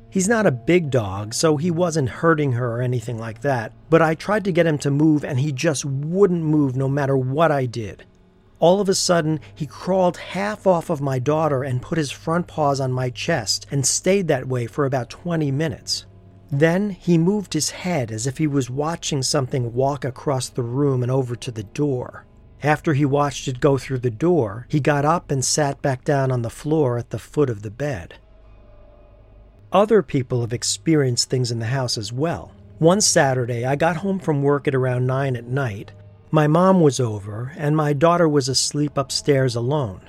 He's 0.08 0.28
not 0.28 0.46
a 0.46 0.50
big 0.50 0.90
dog, 0.90 1.34
so 1.34 1.58
he 1.58 1.70
wasn't 1.70 2.08
hurting 2.08 2.52
her 2.52 2.76
or 2.76 2.80
anything 2.80 3.18
like 3.18 3.42
that, 3.42 3.72
but 3.90 4.00
I 4.00 4.14
tried 4.14 4.44
to 4.44 4.52
get 4.52 4.66
him 4.66 4.78
to 4.78 4.90
move 4.90 5.22
and 5.22 5.38
he 5.40 5.52
just 5.52 5.84
wouldn't 5.84 6.42
move 6.42 6.76
no 6.76 6.88
matter 6.88 7.18
what 7.18 7.52
I 7.52 7.66
did. 7.66 8.04
All 8.60 8.80
of 8.80 8.88
a 8.88 8.94
sudden, 8.94 9.40
he 9.54 9.66
crawled 9.66 10.16
half 10.16 10.66
off 10.66 10.88
of 10.88 11.02
my 11.02 11.18
daughter 11.18 11.62
and 11.62 11.82
put 11.82 11.98
his 11.98 12.10
front 12.10 12.46
paws 12.46 12.80
on 12.80 12.92
my 12.92 13.10
chest 13.10 13.66
and 13.70 13.84
stayed 13.84 14.28
that 14.28 14.48
way 14.48 14.66
for 14.66 14.86
about 14.86 15.10
20 15.10 15.50
minutes. 15.50 16.06
Then 16.50 16.90
he 16.90 17.18
moved 17.18 17.54
his 17.54 17.70
head 17.70 18.10
as 18.10 18.26
if 18.26 18.38
he 18.38 18.46
was 18.46 18.70
watching 18.70 19.22
something 19.22 19.74
walk 19.74 20.04
across 20.04 20.48
the 20.48 20.62
room 20.62 21.02
and 21.02 21.10
over 21.10 21.34
to 21.36 21.50
the 21.50 21.64
door. 21.64 22.26
After 22.62 22.94
he 22.94 23.04
watched 23.04 23.48
it 23.48 23.60
go 23.60 23.76
through 23.76 23.98
the 23.98 24.10
door, 24.10 24.66
he 24.70 24.80
got 24.80 25.04
up 25.04 25.30
and 25.30 25.44
sat 25.44 25.82
back 25.82 26.04
down 26.04 26.30
on 26.30 26.42
the 26.42 26.50
floor 26.50 26.96
at 26.96 27.10
the 27.10 27.18
foot 27.18 27.50
of 27.50 27.62
the 27.62 27.70
bed. 27.70 28.14
Other 29.72 30.02
people 30.02 30.40
have 30.40 30.52
experienced 30.52 31.28
things 31.28 31.50
in 31.50 31.58
the 31.58 31.66
house 31.66 31.98
as 31.98 32.12
well. 32.12 32.52
One 32.78 33.00
Saturday, 33.00 33.64
I 33.64 33.76
got 33.76 33.96
home 33.96 34.18
from 34.18 34.42
work 34.42 34.68
at 34.68 34.74
around 34.74 35.06
9 35.06 35.36
at 35.36 35.46
night. 35.46 35.92
My 36.30 36.46
mom 36.46 36.80
was 36.80 37.00
over, 37.00 37.52
and 37.56 37.76
my 37.76 37.92
daughter 37.92 38.28
was 38.28 38.48
asleep 38.48 38.96
upstairs 38.96 39.56
alone. 39.56 40.00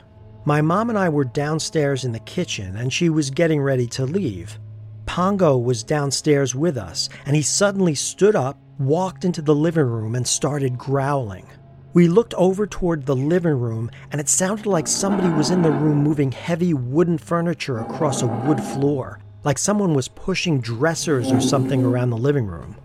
My 0.46 0.62
mom 0.62 0.90
and 0.90 0.98
I 1.00 1.10
were 1.10 1.26
downstairs 1.26 2.06
in 2.06 2.12
the 2.12 2.20
kitchen, 2.20 2.76
and 2.76 2.94
she 2.94 3.10
was 3.10 3.30
getting 3.30 3.62
ready 3.62 3.88
to 3.88 4.06
leave. 4.06 4.60
Pongo 5.06 5.58
was 5.58 5.84
downstairs 5.84 6.56
with 6.56 6.78
us, 6.78 7.10
and 7.26 7.36
he 7.36 7.42
suddenly 7.42 7.96
stood 7.96 8.36
up, 8.36 8.58
walked 8.80 9.26
into 9.26 9.42
the 9.42 9.56
living 9.56 9.86
room, 9.86 10.16
and 10.16 10.28
started 10.28 10.78
growling. 10.78 11.48
We 11.94 12.08
looked 12.08 12.34
over 12.34 12.68
toward 12.68 13.06
the 13.06 13.16
living 13.16 13.58
room, 13.60 13.90
and 14.12 14.20
it 14.20 14.28
sounded 14.28 14.66
like 14.66 14.88
somebody 14.88 15.30
was 15.30 15.50
in 15.50 15.62
the 15.62 15.72
room 15.72 16.00
moving 16.00 16.32
heavy 16.32 16.74
wooden 16.74 17.18
furniture 17.18 17.80
across 17.80 18.22
a 18.22 18.28
wood 18.28 18.60
floor, 18.60 19.20
like 19.44 19.58
someone 19.58 19.94
was 19.94 20.10
pushing 20.10 20.60
dressers 20.60 21.32
or 21.32 21.40
something 21.40 21.86
around 21.86 22.10
the 22.10 22.18
living 22.18 22.48
room. 22.48 22.76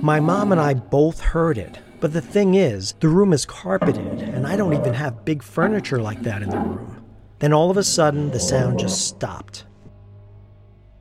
My 0.00 0.20
mom 0.20 0.52
and 0.52 0.60
I 0.60 0.74
both 0.74 1.20
heard 1.20 1.58
it, 1.58 1.78
but 1.98 2.12
the 2.12 2.20
thing 2.20 2.54
is, 2.54 2.94
the 3.00 3.08
room 3.08 3.32
is 3.32 3.46
carpeted, 3.46 4.20
and 4.20 4.46
I 4.46 4.54
don't 4.54 4.74
even 4.74 4.94
have 4.94 5.24
big 5.24 5.42
furniture 5.42 6.00
like 6.00 6.22
that 6.22 6.42
in 6.42 6.50
the 6.50 6.58
room. 6.58 7.02
Then 7.38 7.52
all 7.52 7.70
of 7.70 7.76
a 7.76 7.82
sudden, 7.82 8.30
the 8.30 8.38
sound 8.38 8.78
just 8.78 9.08
stopped. 9.08 9.64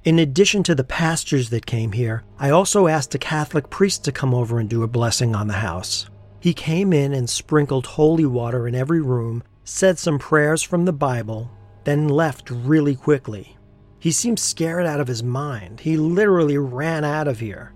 In 0.05 0.19
addition 0.19 0.63
to 0.63 0.75
the 0.75 0.83
pastors 0.83 1.49
that 1.51 1.65
came 1.65 1.93
here, 1.93 2.23
I 2.37 2.49
also 2.49 2.87
asked 2.87 3.15
a 3.15 3.19
Catholic 3.19 3.69
priest 3.69 4.03
to 4.03 4.11
come 4.11 4.33
over 4.33 4.59
and 4.59 4.69
do 4.69 4.83
a 4.83 4.87
blessing 4.87 5.33
on 5.33 5.47
the 5.47 5.53
house. 5.53 6.09
He 6.41 6.53
came 6.53 6.91
in 6.91 7.13
and 7.13 7.29
sprinkled 7.29 7.85
holy 7.85 8.25
water 8.25 8.67
in 8.67 8.75
every 8.75 9.01
room, 9.01 9.43
said 9.63 9.97
some 9.97 10.19
prayers 10.19 10.61
from 10.61 10.83
the 10.83 10.91
Bible, 10.91 11.49
then 11.85 12.09
left 12.09 12.49
really 12.49 12.95
quickly. 12.95 13.57
He 13.97 14.11
seemed 14.11 14.39
scared 14.39 14.85
out 14.85 14.99
of 14.99 15.07
his 15.07 15.23
mind. 15.23 15.79
He 15.79 15.95
literally 15.95 16.57
ran 16.57 17.05
out 17.05 17.29
of 17.29 17.39
here. 17.39 17.73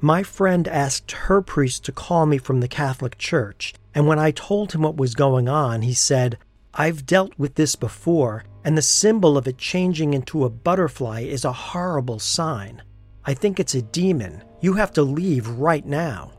My 0.00 0.24
friend 0.24 0.66
asked 0.66 1.12
her 1.12 1.40
priest 1.40 1.84
to 1.84 1.92
call 1.92 2.26
me 2.26 2.38
from 2.38 2.58
the 2.58 2.66
Catholic 2.66 3.18
Church, 3.18 3.72
and 3.94 4.08
when 4.08 4.18
I 4.18 4.32
told 4.32 4.72
him 4.72 4.82
what 4.82 4.96
was 4.96 5.14
going 5.14 5.48
on, 5.48 5.82
he 5.82 5.94
said, 5.94 6.38
I've 6.76 7.06
dealt 7.06 7.32
with 7.38 7.54
this 7.54 7.76
before, 7.76 8.44
and 8.64 8.76
the 8.76 8.82
symbol 8.82 9.38
of 9.38 9.46
it 9.46 9.58
changing 9.58 10.12
into 10.12 10.44
a 10.44 10.50
butterfly 10.50 11.20
is 11.20 11.44
a 11.44 11.52
horrible 11.52 12.18
sign. 12.18 12.82
I 13.24 13.32
think 13.32 13.60
it's 13.60 13.76
a 13.76 13.82
demon. 13.82 14.42
You 14.60 14.74
have 14.74 14.92
to 14.94 15.02
leave 15.02 15.48
right 15.48 15.86
now. 15.86 16.32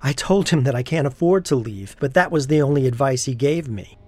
I 0.00 0.12
told 0.12 0.48
him 0.48 0.62
that 0.64 0.76
I 0.76 0.84
can't 0.84 1.06
afford 1.06 1.44
to 1.46 1.56
leave, 1.56 1.96
but 1.98 2.14
that 2.14 2.30
was 2.30 2.46
the 2.46 2.62
only 2.62 2.86
advice 2.86 3.24
he 3.24 3.34
gave 3.34 3.68
me. 3.68 3.98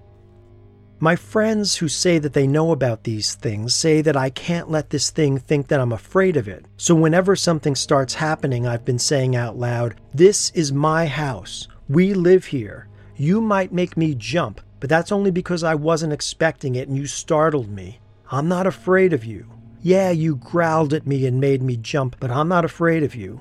My 1.00 1.16
friends 1.16 1.76
who 1.76 1.88
say 1.88 2.18
that 2.20 2.32
they 2.32 2.46
know 2.46 2.70
about 2.70 3.02
these 3.02 3.34
things 3.34 3.74
say 3.74 4.00
that 4.00 4.16
I 4.16 4.30
can't 4.30 4.70
let 4.70 4.90
this 4.90 5.10
thing 5.10 5.38
think 5.38 5.66
that 5.68 5.80
I'm 5.80 5.92
afraid 5.92 6.37
of 6.37 6.46
it. 6.46 6.66
So 6.76 6.94
whenever 6.94 7.34
something 7.34 7.74
starts 7.74 8.14
happening, 8.14 8.64
I've 8.64 8.84
been 8.84 8.98
saying 8.98 9.34
out 9.34 9.58
loud, 9.58 9.96
This 10.14 10.50
is 10.50 10.72
my 10.72 11.06
house. 11.06 11.66
We 11.88 12.14
live 12.14 12.46
here. 12.46 12.88
You 13.16 13.40
might 13.40 13.72
make 13.72 13.96
me 13.96 14.14
jump, 14.14 14.60
but 14.85 14.90
that's 14.90 15.12
only 15.12 15.31
because 15.31 15.64
I 15.64 15.77
wasn't 15.77 16.12
expecting 16.12 16.75
it 16.75 16.88
and 16.88 16.97
you 16.99 17.07
startled 17.07 17.70
me. 17.70 18.01
I'm 18.31 18.49
not 18.49 18.66
afraid 18.66 19.14
of 19.14 19.25
you. 19.25 19.51
Yeah, 19.81 20.11
you 20.11 20.37
growled 20.37 20.92
at 20.92 21.07
me 21.07 21.25
and 21.25 21.40
made 21.40 21.62
me 21.62 21.79
jump, 21.79 22.16
but 22.20 22.31
I'm 22.31 22.49
not 22.49 22.66
afraid 22.66 23.03
of 23.03 23.14
you. 23.14 23.40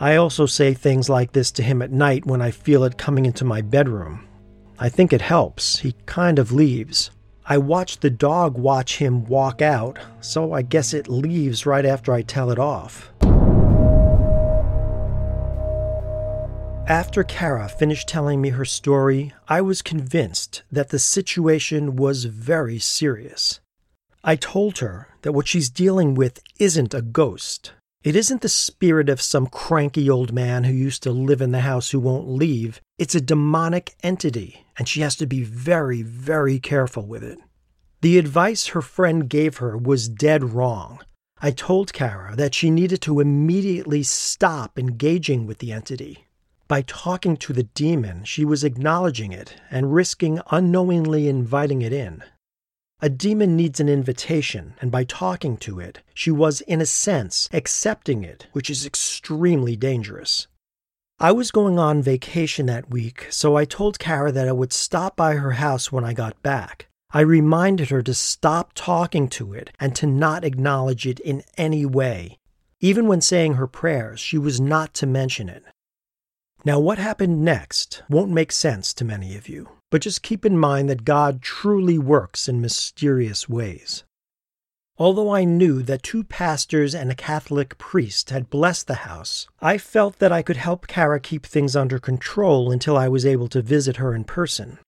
I 0.00 0.16
also 0.16 0.44
say 0.44 0.74
things 0.74 1.08
like 1.08 1.30
this 1.30 1.52
to 1.52 1.62
him 1.62 1.82
at 1.82 1.92
night 1.92 2.26
when 2.26 2.42
I 2.42 2.50
feel 2.50 2.82
it 2.82 2.98
coming 2.98 3.26
into 3.26 3.44
my 3.44 3.60
bedroom. 3.60 4.26
I 4.76 4.88
think 4.88 5.12
it 5.12 5.20
helps. 5.20 5.78
He 5.78 5.94
kind 6.04 6.36
of 6.36 6.50
leaves. 6.50 7.12
I 7.44 7.58
watch 7.58 8.00
the 8.00 8.10
dog 8.10 8.58
watch 8.58 8.96
him 8.98 9.24
walk 9.24 9.62
out, 9.62 10.00
so 10.20 10.52
I 10.52 10.62
guess 10.62 10.92
it 10.92 11.06
leaves 11.06 11.64
right 11.64 11.86
after 11.86 12.12
I 12.12 12.22
tell 12.22 12.50
it 12.50 12.58
off. 12.58 13.12
After 16.88 17.24
Kara 17.24 17.68
finished 17.68 18.06
telling 18.06 18.40
me 18.40 18.50
her 18.50 18.64
story, 18.64 19.32
I 19.48 19.60
was 19.60 19.82
convinced 19.82 20.62
that 20.70 20.90
the 20.90 21.00
situation 21.00 21.96
was 21.96 22.26
very 22.26 22.78
serious. 22.78 23.58
I 24.22 24.36
told 24.36 24.78
her 24.78 25.08
that 25.22 25.32
what 25.32 25.48
she's 25.48 25.68
dealing 25.68 26.14
with 26.14 26.40
isn't 26.60 26.94
a 26.94 27.02
ghost. 27.02 27.72
It 28.04 28.14
isn't 28.14 28.40
the 28.40 28.48
spirit 28.48 29.08
of 29.08 29.20
some 29.20 29.48
cranky 29.48 30.08
old 30.08 30.32
man 30.32 30.62
who 30.62 30.72
used 30.72 31.02
to 31.02 31.10
live 31.10 31.40
in 31.40 31.50
the 31.50 31.62
house 31.62 31.90
who 31.90 31.98
won't 31.98 32.28
leave. 32.28 32.80
It's 32.98 33.16
a 33.16 33.20
demonic 33.20 33.96
entity, 34.04 34.64
and 34.78 34.88
she 34.88 35.00
has 35.00 35.16
to 35.16 35.26
be 35.26 35.42
very, 35.42 36.02
very 36.02 36.60
careful 36.60 37.04
with 37.04 37.24
it. 37.24 37.40
The 38.00 38.16
advice 38.16 38.68
her 38.68 38.82
friend 38.82 39.28
gave 39.28 39.56
her 39.56 39.76
was 39.76 40.08
dead 40.08 40.52
wrong. 40.54 41.00
I 41.42 41.50
told 41.50 41.92
Kara 41.92 42.36
that 42.36 42.54
she 42.54 42.70
needed 42.70 43.00
to 43.02 43.18
immediately 43.18 44.04
stop 44.04 44.78
engaging 44.78 45.48
with 45.48 45.58
the 45.58 45.72
entity. 45.72 46.25
By 46.68 46.82
talking 46.82 47.36
to 47.36 47.52
the 47.52 47.62
demon, 47.62 48.24
she 48.24 48.44
was 48.44 48.64
acknowledging 48.64 49.32
it 49.32 49.54
and 49.70 49.94
risking 49.94 50.40
unknowingly 50.50 51.28
inviting 51.28 51.80
it 51.80 51.92
in. 51.92 52.24
A 53.00 53.08
demon 53.08 53.54
needs 53.54 53.78
an 53.78 53.88
invitation, 53.88 54.74
and 54.80 54.90
by 54.90 55.04
talking 55.04 55.58
to 55.58 55.78
it, 55.78 56.00
she 56.12 56.30
was, 56.30 56.62
in 56.62 56.80
a 56.80 56.86
sense, 56.86 57.48
accepting 57.52 58.24
it, 58.24 58.48
which 58.52 58.68
is 58.68 58.84
extremely 58.84 59.76
dangerous. 59.76 60.48
I 61.20 61.30
was 61.30 61.52
going 61.52 61.78
on 61.78 62.02
vacation 62.02 62.66
that 62.66 62.90
week, 62.90 63.28
so 63.30 63.56
I 63.56 63.64
told 63.64 63.98
Kara 64.00 64.32
that 64.32 64.48
I 64.48 64.52
would 64.52 64.72
stop 64.72 65.14
by 65.14 65.34
her 65.34 65.52
house 65.52 65.92
when 65.92 66.04
I 66.04 66.14
got 66.14 66.42
back. 66.42 66.88
I 67.12 67.20
reminded 67.20 67.90
her 67.90 68.02
to 68.02 68.12
stop 68.12 68.72
talking 68.74 69.28
to 69.28 69.52
it 69.52 69.70
and 69.78 69.94
to 69.96 70.06
not 70.06 70.42
acknowledge 70.42 71.06
it 71.06 71.20
in 71.20 71.44
any 71.56 71.86
way. 71.86 72.38
Even 72.80 73.06
when 73.06 73.20
saying 73.20 73.54
her 73.54 73.68
prayers, 73.68 74.18
she 74.18 74.36
was 74.36 74.60
not 74.60 74.94
to 74.94 75.06
mention 75.06 75.48
it. 75.48 75.64
Now, 76.66 76.80
what 76.80 76.98
happened 76.98 77.44
next 77.44 78.02
won't 78.10 78.32
make 78.32 78.50
sense 78.50 78.92
to 78.94 79.04
many 79.04 79.36
of 79.36 79.48
you, 79.48 79.68
but 79.88 80.02
just 80.02 80.24
keep 80.24 80.44
in 80.44 80.58
mind 80.58 80.88
that 80.88 81.04
God 81.04 81.40
truly 81.40 81.96
works 81.96 82.48
in 82.48 82.60
mysterious 82.60 83.48
ways. 83.48 84.02
Although 84.98 85.30
I 85.30 85.44
knew 85.44 85.80
that 85.82 86.02
two 86.02 86.24
pastors 86.24 86.92
and 86.92 87.08
a 87.08 87.14
Catholic 87.14 87.78
priest 87.78 88.30
had 88.30 88.50
blessed 88.50 88.88
the 88.88 89.06
house, 89.06 89.46
I 89.62 89.78
felt 89.78 90.18
that 90.18 90.32
I 90.32 90.42
could 90.42 90.56
help 90.56 90.88
Kara 90.88 91.20
keep 91.20 91.46
things 91.46 91.76
under 91.76 92.00
control 92.00 92.72
until 92.72 92.96
I 92.96 93.06
was 93.06 93.24
able 93.24 93.46
to 93.50 93.62
visit 93.62 93.98
her 93.98 94.12
in 94.12 94.24
person. 94.24 94.80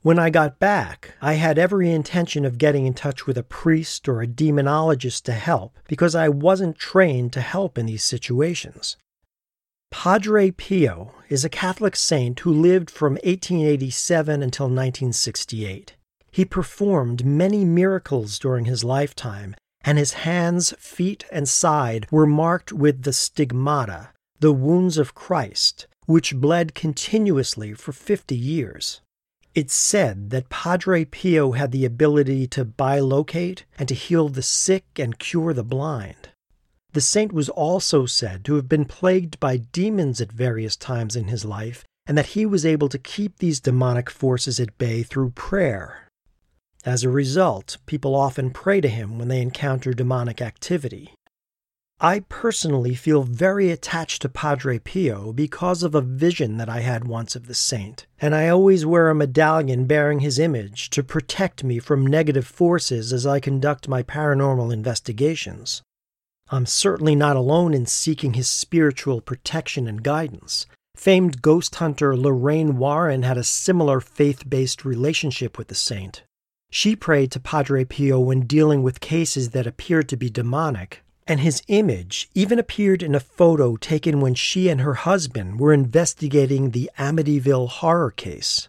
When 0.00 0.18
I 0.18 0.30
got 0.30 0.58
back, 0.58 1.12
I 1.20 1.34
had 1.34 1.58
every 1.58 1.90
intention 1.90 2.46
of 2.46 2.56
getting 2.56 2.86
in 2.86 2.94
touch 2.94 3.26
with 3.26 3.36
a 3.36 3.42
priest 3.42 4.08
or 4.08 4.22
a 4.22 4.26
demonologist 4.26 5.24
to 5.24 5.32
help 5.32 5.78
because 5.88 6.14
I 6.14 6.30
wasn't 6.30 6.78
trained 6.78 7.34
to 7.34 7.42
help 7.42 7.76
in 7.76 7.84
these 7.84 8.02
situations. 8.02 8.96
Padre 9.90 10.50
Pio 10.50 11.12
is 11.28 11.44
a 11.44 11.48
Catholic 11.48 11.96
saint 11.96 12.40
who 12.40 12.52
lived 12.52 12.90
from 12.90 13.14
1887 13.14 14.42
until 14.42 14.66
1968. 14.66 15.94
He 16.30 16.44
performed 16.44 17.24
many 17.24 17.64
miracles 17.64 18.38
during 18.38 18.66
his 18.66 18.84
lifetime, 18.84 19.56
and 19.82 19.98
his 19.98 20.12
hands, 20.12 20.72
feet, 20.78 21.24
and 21.32 21.48
side 21.48 22.06
were 22.10 22.26
marked 22.26 22.72
with 22.72 23.02
the 23.02 23.12
stigmata, 23.12 24.10
the 24.38 24.52
wounds 24.52 24.98
of 24.98 25.14
Christ, 25.14 25.86
which 26.06 26.36
bled 26.36 26.74
continuously 26.74 27.74
for 27.74 27.92
50 27.92 28.36
years. 28.36 29.00
It's 29.54 29.74
said 29.74 30.30
that 30.30 30.50
Padre 30.50 31.06
Pio 31.06 31.52
had 31.52 31.72
the 31.72 31.84
ability 31.84 32.46
to 32.48 32.64
bilocate 32.64 33.62
and 33.78 33.88
to 33.88 33.94
heal 33.94 34.28
the 34.28 34.42
sick 34.42 34.84
and 34.96 35.18
cure 35.18 35.52
the 35.52 35.64
blind. 35.64 36.28
The 36.92 37.00
saint 37.00 37.32
was 37.32 37.48
also 37.48 38.06
said 38.06 38.44
to 38.46 38.54
have 38.54 38.68
been 38.68 38.86
plagued 38.86 39.38
by 39.38 39.58
demons 39.58 40.20
at 40.20 40.32
various 40.32 40.74
times 40.74 41.16
in 41.16 41.28
his 41.28 41.44
life, 41.44 41.84
and 42.06 42.16
that 42.16 42.28
he 42.28 42.46
was 42.46 42.64
able 42.64 42.88
to 42.88 42.98
keep 42.98 43.38
these 43.38 43.60
demonic 43.60 44.08
forces 44.08 44.58
at 44.58 44.78
bay 44.78 45.02
through 45.02 45.30
prayer. 45.30 46.08
As 46.84 47.04
a 47.04 47.10
result, 47.10 47.76
people 47.84 48.14
often 48.14 48.50
pray 48.50 48.80
to 48.80 48.88
him 48.88 49.18
when 49.18 49.28
they 49.28 49.42
encounter 49.42 49.92
demonic 49.92 50.40
activity. 50.40 51.12
I 52.00 52.20
personally 52.20 52.94
feel 52.94 53.24
very 53.24 53.70
attached 53.70 54.22
to 54.22 54.28
Padre 54.28 54.78
Pio 54.78 55.32
because 55.32 55.82
of 55.82 55.96
a 55.96 56.00
vision 56.00 56.56
that 56.56 56.68
I 56.68 56.80
had 56.80 57.08
once 57.08 57.34
of 57.34 57.48
the 57.48 57.54
saint, 57.54 58.06
and 58.20 58.36
I 58.36 58.48
always 58.48 58.86
wear 58.86 59.10
a 59.10 59.14
medallion 59.16 59.84
bearing 59.86 60.20
his 60.20 60.38
image 60.38 60.90
to 60.90 61.02
protect 61.02 61.64
me 61.64 61.80
from 61.80 62.06
negative 62.06 62.46
forces 62.46 63.12
as 63.12 63.26
I 63.26 63.40
conduct 63.40 63.88
my 63.88 64.04
paranormal 64.04 64.72
investigations. 64.72 65.82
I'm 66.50 66.66
certainly 66.66 67.14
not 67.14 67.36
alone 67.36 67.74
in 67.74 67.86
seeking 67.86 68.34
his 68.34 68.48
spiritual 68.48 69.20
protection 69.20 69.86
and 69.86 70.02
guidance. 70.02 70.66
Famed 70.96 71.42
ghost 71.42 71.74
hunter 71.76 72.16
Lorraine 72.16 72.78
Warren 72.78 73.22
had 73.22 73.36
a 73.36 73.44
similar 73.44 74.00
faith 74.00 74.48
based 74.48 74.84
relationship 74.84 75.58
with 75.58 75.68
the 75.68 75.74
saint. 75.74 76.24
She 76.70 76.96
prayed 76.96 77.30
to 77.32 77.40
Padre 77.40 77.84
Pio 77.84 78.18
when 78.18 78.46
dealing 78.46 78.82
with 78.82 79.00
cases 79.00 79.50
that 79.50 79.66
appeared 79.66 80.08
to 80.08 80.16
be 80.16 80.30
demonic, 80.30 81.02
and 81.26 81.40
his 81.40 81.62
image 81.68 82.30
even 82.34 82.58
appeared 82.58 83.02
in 83.02 83.14
a 83.14 83.20
photo 83.20 83.76
taken 83.76 84.20
when 84.20 84.34
she 84.34 84.68
and 84.68 84.80
her 84.80 84.94
husband 84.94 85.60
were 85.60 85.72
investigating 85.72 86.70
the 86.70 86.90
Amityville 86.98 87.68
horror 87.68 88.10
case. 88.10 88.68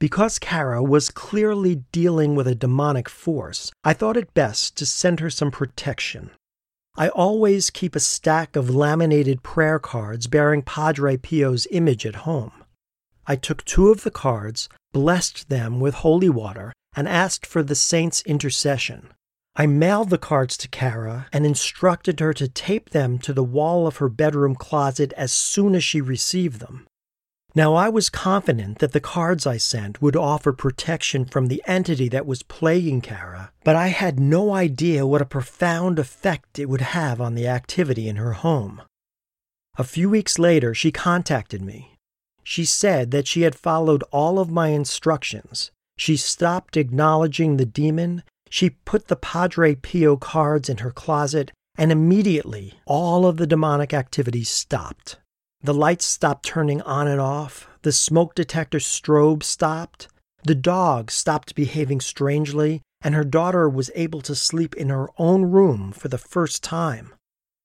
Because 0.00 0.38
Kara 0.38 0.82
was 0.82 1.10
clearly 1.10 1.84
dealing 1.92 2.34
with 2.34 2.48
a 2.48 2.54
demonic 2.54 3.08
force, 3.08 3.70
I 3.84 3.94
thought 3.94 4.16
it 4.16 4.34
best 4.34 4.76
to 4.76 4.86
send 4.86 5.20
her 5.20 5.30
some 5.30 5.50
protection. 5.50 6.30
I 6.96 7.08
always 7.08 7.70
keep 7.70 7.96
a 7.96 8.00
stack 8.00 8.54
of 8.54 8.70
laminated 8.70 9.42
prayer 9.42 9.80
cards 9.80 10.28
bearing 10.28 10.62
Padre 10.62 11.16
Pio's 11.16 11.66
image 11.72 12.06
at 12.06 12.22
home. 12.22 12.52
I 13.26 13.34
took 13.34 13.64
two 13.64 13.88
of 13.88 14.04
the 14.04 14.12
cards, 14.12 14.68
blessed 14.92 15.48
them 15.48 15.80
with 15.80 15.94
holy 15.94 16.28
water, 16.28 16.72
and 16.94 17.08
asked 17.08 17.46
for 17.46 17.64
the 17.64 17.74
saint's 17.74 18.22
intercession. 18.22 19.12
I 19.56 19.66
mailed 19.66 20.10
the 20.10 20.18
cards 20.18 20.56
to 20.58 20.68
Kara 20.68 21.26
and 21.32 21.44
instructed 21.44 22.20
her 22.20 22.32
to 22.34 22.48
tape 22.48 22.90
them 22.90 23.18
to 23.20 23.32
the 23.32 23.42
wall 23.42 23.88
of 23.88 23.96
her 23.96 24.08
bedroom 24.08 24.54
closet 24.54 25.12
as 25.16 25.32
soon 25.32 25.74
as 25.74 25.82
she 25.82 26.00
received 26.00 26.60
them. 26.60 26.86
Now, 27.56 27.74
I 27.74 27.88
was 27.88 28.10
confident 28.10 28.80
that 28.80 28.92
the 28.92 29.00
cards 29.00 29.46
I 29.46 29.58
sent 29.58 30.02
would 30.02 30.16
offer 30.16 30.52
protection 30.52 31.24
from 31.24 31.46
the 31.46 31.62
entity 31.66 32.08
that 32.08 32.26
was 32.26 32.42
plaguing 32.42 33.00
Kara, 33.00 33.52
but 33.62 33.76
I 33.76 33.88
had 33.88 34.18
no 34.18 34.52
idea 34.52 35.06
what 35.06 35.22
a 35.22 35.26
profound 35.26 36.00
effect 36.00 36.58
it 36.58 36.68
would 36.68 36.80
have 36.80 37.20
on 37.20 37.36
the 37.36 37.46
activity 37.46 38.08
in 38.08 38.16
her 38.16 38.32
home. 38.32 38.82
A 39.78 39.84
few 39.84 40.10
weeks 40.10 40.38
later, 40.38 40.74
she 40.74 40.90
contacted 40.90 41.62
me. 41.62 41.96
She 42.42 42.64
said 42.64 43.12
that 43.12 43.28
she 43.28 43.42
had 43.42 43.54
followed 43.54 44.02
all 44.10 44.40
of 44.40 44.50
my 44.50 44.68
instructions. 44.68 45.70
She 45.96 46.16
stopped 46.16 46.76
acknowledging 46.76 47.56
the 47.56 47.64
demon 47.64 48.24
she 48.50 48.70
put 48.70 49.08
the 49.08 49.16
Padre 49.16 49.74
Pio 49.74 50.16
cards 50.16 50.68
in 50.68 50.78
her 50.78 50.92
closet, 50.92 51.50
and 51.76 51.90
immediately 51.90 52.74
all 52.86 53.26
of 53.26 53.36
the 53.36 53.48
demonic 53.48 53.92
activity 53.92 54.44
stopped. 54.44 55.18
The 55.64 55.72
lights 55.72 56.04
stopped 56.04 56.44
turning 56.44 56.82
on 56.82 57.08
and 57.08 57.18
off, 57.18 57.66
the 57.80 57.90
smoke 57.90 58.34
detector 58.34 58.80
strobe 58.80 59.42
stopped, 59.42 60.08
the 60.42 60.54
dog 60.54 61.10
stopped 61.10 61.54
behaving 61.54 62.02
strangely, 62.02 62.82
and 63.00 63.14
her 63.14 63.24
daughter 63.24 63.66
was 63.66 63.90
able 63.94 64.20
to 64.20 64.34
sleep 64.34 64.74
in 64.74 64.90
her 64.90 65.08
own 65.16 65.46
room 65.46 65.92
for 65.92 66.08
the 66.08 66.18
first 66.18 66.62
time. 66.62 67.14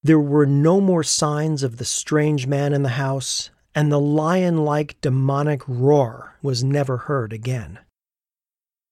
There 0.02 0.18
were 0.18 0.46
no 0.46 0.80
more 0.80 1.02
signs 1.02 1.62
of 1.62 1.76
the 1.76 1.84
strange 1.84 2.46
man 2.46 2.72
in 2.72 2.84
the 2.84 2.96
house, 2.96 3.50
and 3.74 3.92
the 3.92 4.00
lion 4.00 4.64
like 4.64 4.98
demonic 5.02 5.60
roar 5.68 6.38
was 6.40 6.64
never 6.64 6.96
heard 6.96 7.34
again. 7.34 7.80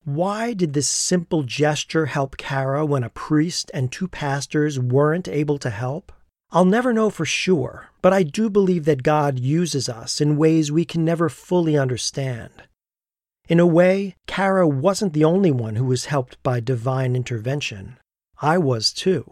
Why 0.05 0.53
did 0.53 0.75
this 0.75 0.87
simple 0.87 1.44
gesture 1.44 2.05
help 2.05 2.37
Kara 2.37 2.85
when 2.85 3.05
a 3.05 3.09
priest 3.09 3.71
and 3.73 3.90
two 3.90 4.07
pastors 4.07 4.79
weren't 4.79 5.29
able 5.29 5.57
to 5.61 5.71
help? 5.71 6.12
I'll 6.50 6.64
never 6.64 6.94
know 6.94 7.11
for 7.11 7.26
sure, 7.26 7.90
but 8.00 8.14
I 8.14 8.22
do 8.22 8.48
believe 8.48 8.87
that 8.87 9.02
God 9.02 9.38
uses 9.38 9.87
us 9.87 10.18
in 10.18 10.38
ways 10.38 10.72
we 10.72 10.87
can 10.87 11.04
never 11.04 11.28
fully 11.28 11.76
understand. 11.76 12.52
In 13.48 13.61
a 13.61 13.66
way, 13.66 14.16
Kara 14.26 14.66
wasn't 14.66 15.12
the 15.12 15.24
only 15.24 15.50
one 15.50 15.76
who 15.76 15.84
was 15.84 16.06
helped 16.06 16.42
by 16.42 16.61
divine 16.61 17.14
intervention. 17.14 17.98
I 18.40 18.56
was 18.56 18.94
too. 18.94 19.30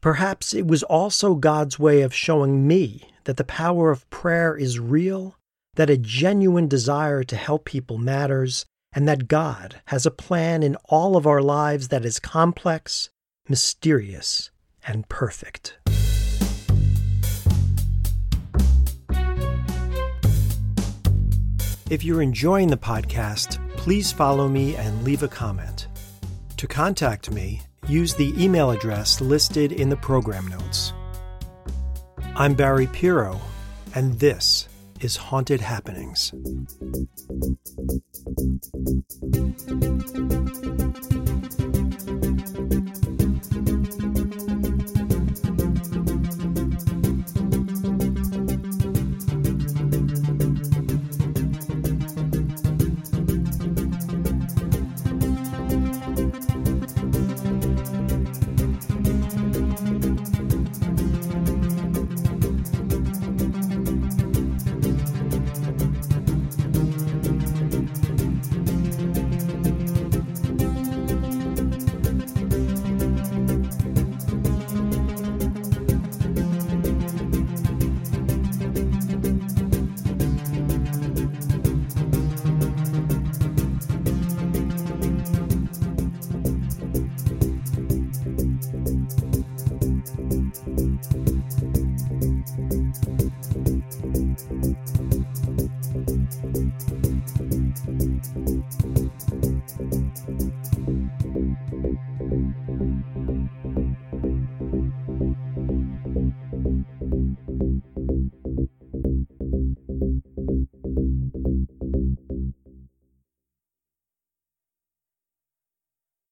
Perhaps 0.00 0.54
it 0.54 0.66
was 0.66 0.82
also 0.82 1.34
God's 1.34 1.78
way 1.78 2.00
of 2.00 2.14
showing 2.14 2.66
me 2.66 3.10
that 3.24 3.36
the 3.36 3.44
power 3.44 3.90
of 3.90 4.08
prayer 4.08 4.56
is 4.56 4.78
real, 4.78 5.36
that 5.74 5.90
a 5.90 5.98
genuine 5.98 6.68
desire 6.68 7.24
to 7.24 7.36
help 7.36 7.66
people 7.66 7.98
matters, 7.98 8.64
and 8.94 9.06
that 9.06 9.28
God 9.28 9.82
has 9.86 10.06
a 10.06 10.10
plan 10.10 10.62
in 10.62 10.76
all 10.86 11.16
of 11.16 11.26
our 11.26 11.42
lives 11.42 11.88
that 11.88 12.06
is 12.06 12.18
complex, 12.18 13.10
mysterious, 13.48 14.50
and 14.86 15.06
perfect. 15.10 15.78
If 21.90 22.02
you're 22.02 22.22
enjoying 22.22 22.68
the 22.68 22.78
podcast, 22.78 23.58
please 23.76 24.10
follow 24.10 24.48
me 24.48 24.74
and 24.74 25.04
leave 25.04 25.22
a 25.22 25.28
comment. 25.28 25.88
To 26.56 26.66
contact 26.66 27.30
me, 27.30 27.60
use 27.86 28.14
the 28.14 28.32
email 28.42 28.70
address 28.70 29.20
listed 29.20 29.70
in 29.70 29.90
the 29.90 29.96
program 29.96 30.46
notes. 30.48 30.94
I'm 32.36 32.54
Barry 32.54 32.86
Piro, 32.86 33.38
and 33.94 34.18
this 34.18 34.66
is 35.00 35.16
Haunted 35.16 35.60
Happenings. 35.60 36.32